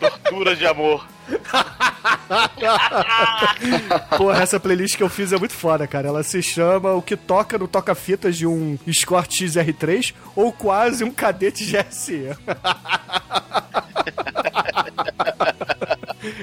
[0.00, 1.06] Tortura de amor.
[4.16, 6.08] Porra, essa playlist que eu fiz é muito foda, cara.
[6.08, 11.10] Ela se chama O que toca no toca-fitas de um Escort XR3 ou quase um
[11.12, 12.30] cadete GSE.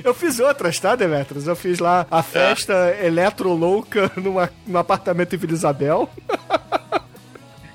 [0.04, 1.48] Eu fiz outras, tá, Demetrius?
[1.48, 6.10] Eu fiz lá a festa eletro louca numa, num apartamento em Vila Isabel.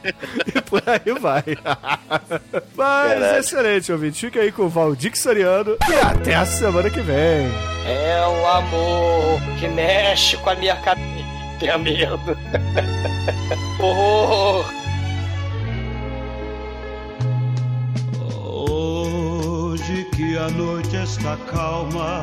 [0.54, 1.44] e por aí vai.
[2.74, 3.38] Mas Caraca.
[3.38, 4.20] excelente, ouvinte.
[4.26, 7.46] Fica aí com o Valdir Soriano e até a semana que vem.
[7.86, 11.22] É o amor que mexe com a minha cabeça.
[11.60, 12.36] Tenha medo.
[13.78, 14.81] Horror.
[20.12, 22.22] Que a noite está calma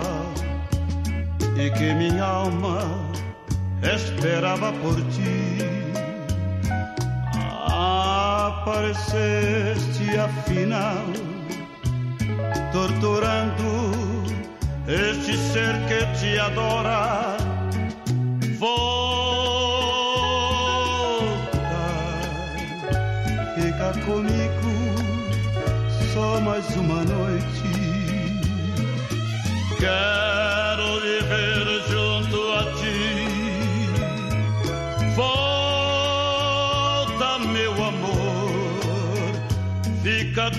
[1.57, 2.79] e que minha alma
[3.81, 5.57] esperava por ti,
[8.61, 11.05] apareceste afinal,
[12.71, 13.91] torturando
[14.87, 17.38] este ser que te adora.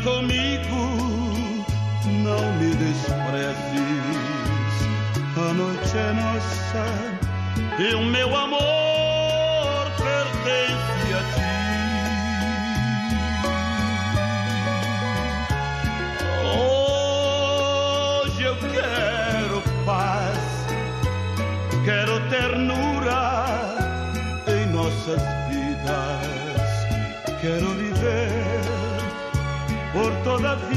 [0.03, 0.77] Comigo,
[2.07, 3.61] não me desprezes.
[5.37, 6.85] A noite é nossa
[7.79, 8.50] e o meu amor
[30.41, 30.70] por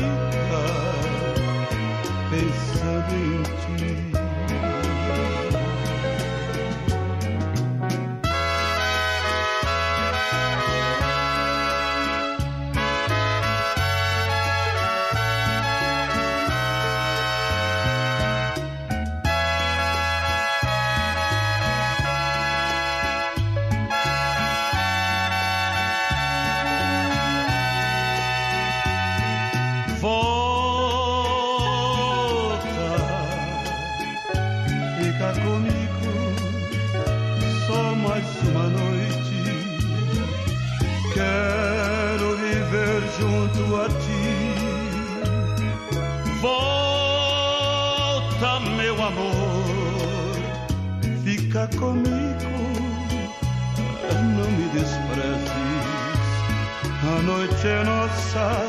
[57.67, 58.67] é nossa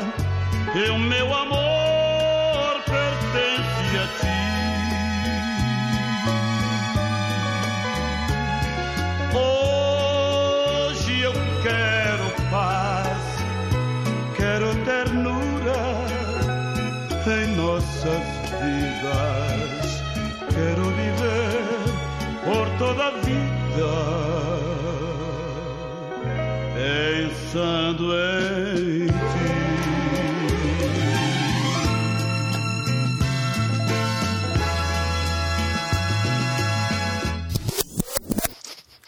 [0.73, 4.27] e o meu amor pertence a ti.
[10.95, 13.23] Hoje eu quero paz,
[14.37, 15.83] quero ternura
[17.27, 18.23] em nossas
[18.61, 20.03] vidas.
[20.53, 21.83] Quero viver
[22.45, 24.35] por toda a vida
[27.55, 28.34] pensando em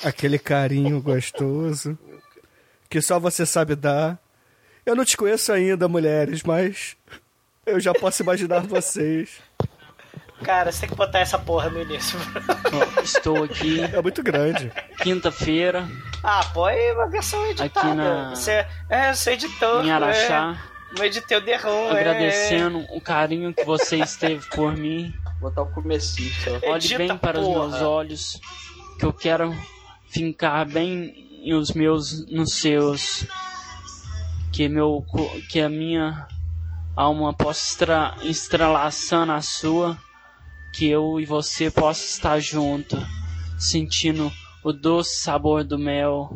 [0.03, 1.97] Aquele carinho gostoso
[2.89, 4.17] que só você sabe dar.
[4.85, 6.95] Eu não te conheço ainda, mulheres, mas
[7.65, 9.39] eu já posso imaginar vocês.
[10.43, 12.17] Cara, você tem que botar essa porra no início.
[13.03, 14.71] Estou aqui, É muito grande.
[15.01, 15.87] quinta-feira,
[16.23, 17.79] ah, põe uma versão editada.
[17.89, 19.83] Aqui na- Você, é, você editor.
[19.83, 20.55] em Araxá,
[20.93, 21.89] É, não editei o derrum.
[21.89, 25.11] agradecendo o carinho que você esteve por mim.
[25.41, 26.31] Vou botar o comecinho.
[26.63, 27.67] Olhe Edita, bem para os porra.
[27.69, 28.39] meus olhos,
[28.99, 29.55] que eu quero
[30.09, 33.25] fincar bem em os meus nos seus,
[34.51, 35.05] que meu
[35.49, 36.27] que a minha
[36.95, 39.97] alma possa estra, estrelaçar na sua,
[40.73, 42.97] que eu e você possa estar junto,
[43.57, 44.31] sentindo
[44.63, 46.35] o doce sabor do mel,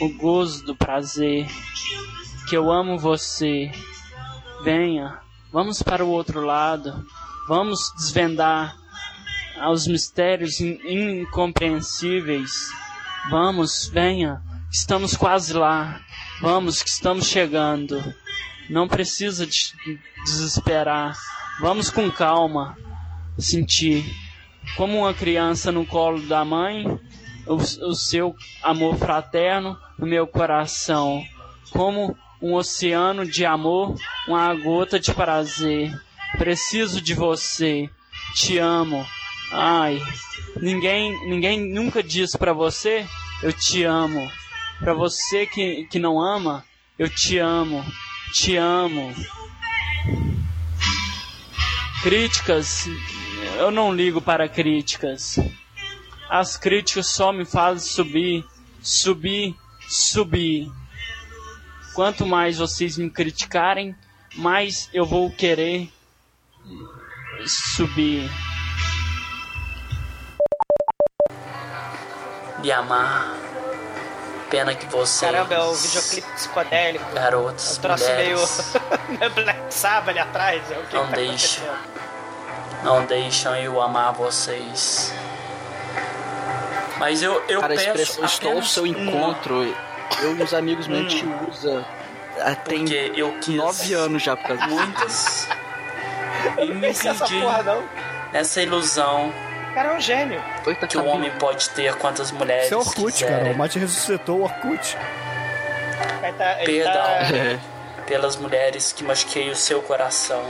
[0.00, 1.46] o gozo do prazer,
[2.48, 3.70] que eu amo você.
[4.62, 5.18] Venha,
[5.52, 7.04] vamos para o outro lado,
[7.48, 8.76] vamos desvendar
[9.60, 10.78] aos mistérios in-
[11.22, 12.70] incompreensíveis.
[13.30, 16.00] Vamos, venha, estamos quase lá.
[16.40, 18.02] Vamos, que estamos chegando.
[18.68, 19.74] Não precisa de
[20.24, 21.16] desesperar.
[21.60, 22.76] Vamos com calma
[23.38, 24.04] sentir
[24.76, 26.86] como uma criança no colo da mãe,
[27.46, 31.22] o, o seu amor fraterno no meu coração,
[31.70, 33.94] como um oceano de amor,
[34.26, 35.92] uma gota de prazer.
[36.38, 37.88] Preciso de você,
[38.34, 39.06] te amo.
[39.54, 40.02] Ai,
[40.56, 43.06] ninguém, ninguém nunca disse pra você,
[43.42, 44.30] eu te amo.
[44.78, 46.64] Pra você que, que não ama,
[46.98, 47.84] eu te amo,
[48.32, 49.14] te amo.
[52.02, 52.86] Críticas,
[53.58, 55.38] eu não ligo para críticas.
[56.30, 58.44] As críticas só me fazem subir,
[58.80, 59.54] subir,
[59.86, 60.72] subir.
[61.94, 63.94] Quanto mais vocês me criticarem,
[64.34, 65.92] mais eu vou querer
[67.46, 68.30] subir.
[72.62, 73.34] Me amar.
[74.50, 75.26] Pena que você.
[75.26, 77.04] Caramba, é o videoclipe psicodélico.
[77.12, 78.36] Garotos, Um troço meio.
[78.38, 78.72] mulheres,
[79.18, 80.70] meio Black Sabbath ali atrás.
[80.70, 81.62] É o que Não tá deixa.
[81.62, 82.02] acontecendo?
[82.84, 85.14] não deixam eu amar vocês.
[86.98, 89.62] Mas eu, eu Cara, peço expressão estou ao seu encontro.
[90.20, 91.84] Eu e os amigos meus a gente usa.
[92.64, 94.74] Tem Porque eu quis nove anos já por causa disso.
[94.76, 95.48] muitas.
[96.58, 97.84] E me Não sei essa porra, não.
[98.32, 99.32] nessa ilusão
[99.74, 100.42] cara é um gênio.
[100.66, 103.38] Eita, que o homem pode ter quantas mulheres Isso é Orkut, quiserem.
[103.38, 103.50] cara.
[103.52, 104.96] O Mate ressuscitou o Orkut.
[106.38, 106.92] Tá, Perdão.
[106.92, 107.58] tá-
[108.06, 110.42] pelas mulheres que machuquei o seu coração.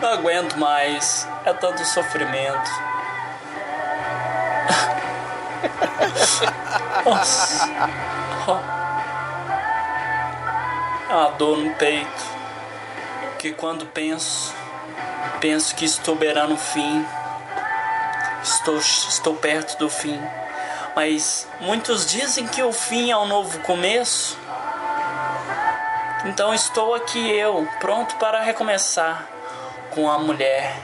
[0.00, 2.70] Não aguento mais, é tanto sofrimento.
[7.04, 7.68] Nossa.
[11.08, 12.34] É uma dor no peito.
[13.38, 14.54] Que quando penso,
[15.44, 17.04] penso que estou beirando o fim.
[18.42, 20.18] Estou, estou perto do fim.
[20.96, 24.38] Mas muitos dizem que o fim é um novo começo.
[26.24, 29.26] Então estou aqui eu, pronto para recomeçar
[29.90, 30.74] com a mulher.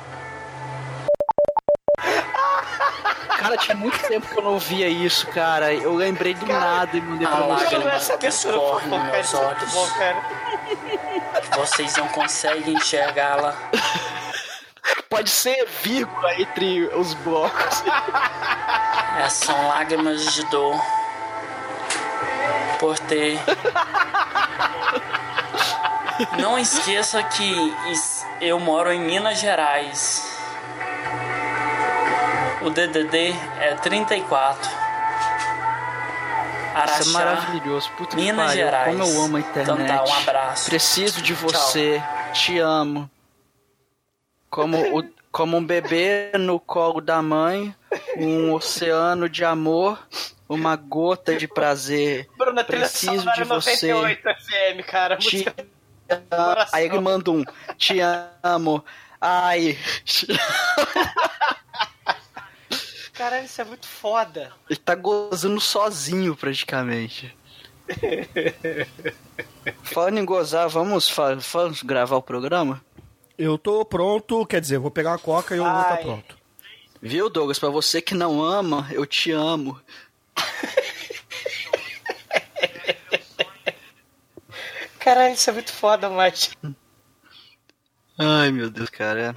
[3.38, 5.72] Cara, tinha muito tempo que eu não ouvia isso, cara.
[5.72, 7.78] Eu lembrei do nada e mandei pra Ah, você.
[7.78, 9.12] Não essa escorre pô, nos cara.
[9.12, 9.72] meus olhos.
[9.72, 10.22] bom, cara.
[11.56, 13.56] Vocês não conseguem enxergá-la.
[15.08, 17.82] Pode ser vírgula entre os blocos.
[19.18, 20.80] É, são lágrimas de dor
[22.78, 23.38] por ter.
[26.38, 27.74] Não esqueça que
[28.40, 30.26] eu moro em Minas Gerais.
[32.62, 34.70] O DDD é 34.
[36.74, 37.90] Araxá, Isso é maravilhoso.
[37.92, 38.64] Puta que Minas pariu.
[38.64, 38.96] Gerais.
[38.96, 39.82] Como eu amo a internet.
[39.82, 40.66] Então tá, um abraço.
[40.66, 42.02] Preciso de você.
[42.32, 43.10] Te amo.
[44.50, 47.74] Como, o, como um bebê no colo da mãe,
[48.16, 49.98] um oceano de amor,
[50.48, 52.28] uma gota de prazer.
[52.36, 53.92] Bruna, Preciso de você.
[53.92, 55.16] 98 FM, cara.
[55.16, 55.46] Te.
[56.72, 57.44] Aí ele manda um.
[57.78, 57.98] Te
[58.42, 58.84] amo.
[59.20, 59.78] Ai.
[63.14, 64.50] Caralho, isso é muito foda.
[64.68, 67.36] Ele tá gozando sozinho, praticamente.
[69.82, 72.80] Falando em gozar, vamos, fa- vamos gravar o programa?
[73.42, 76.02] Eu tô pronto, quer dizer, vou pegar uma coca e eu vou estar Vai.
[76.02, 76.36] pronto.
[77.00, 77.58] Viu, Douglas?
[77.58, 79.80] Pra você que não ama, eu te amo.
[84.98, 86.50] Caralho, isso é muito foda, mas.
[88.18, 89.34] Ai, meu Deus, cara.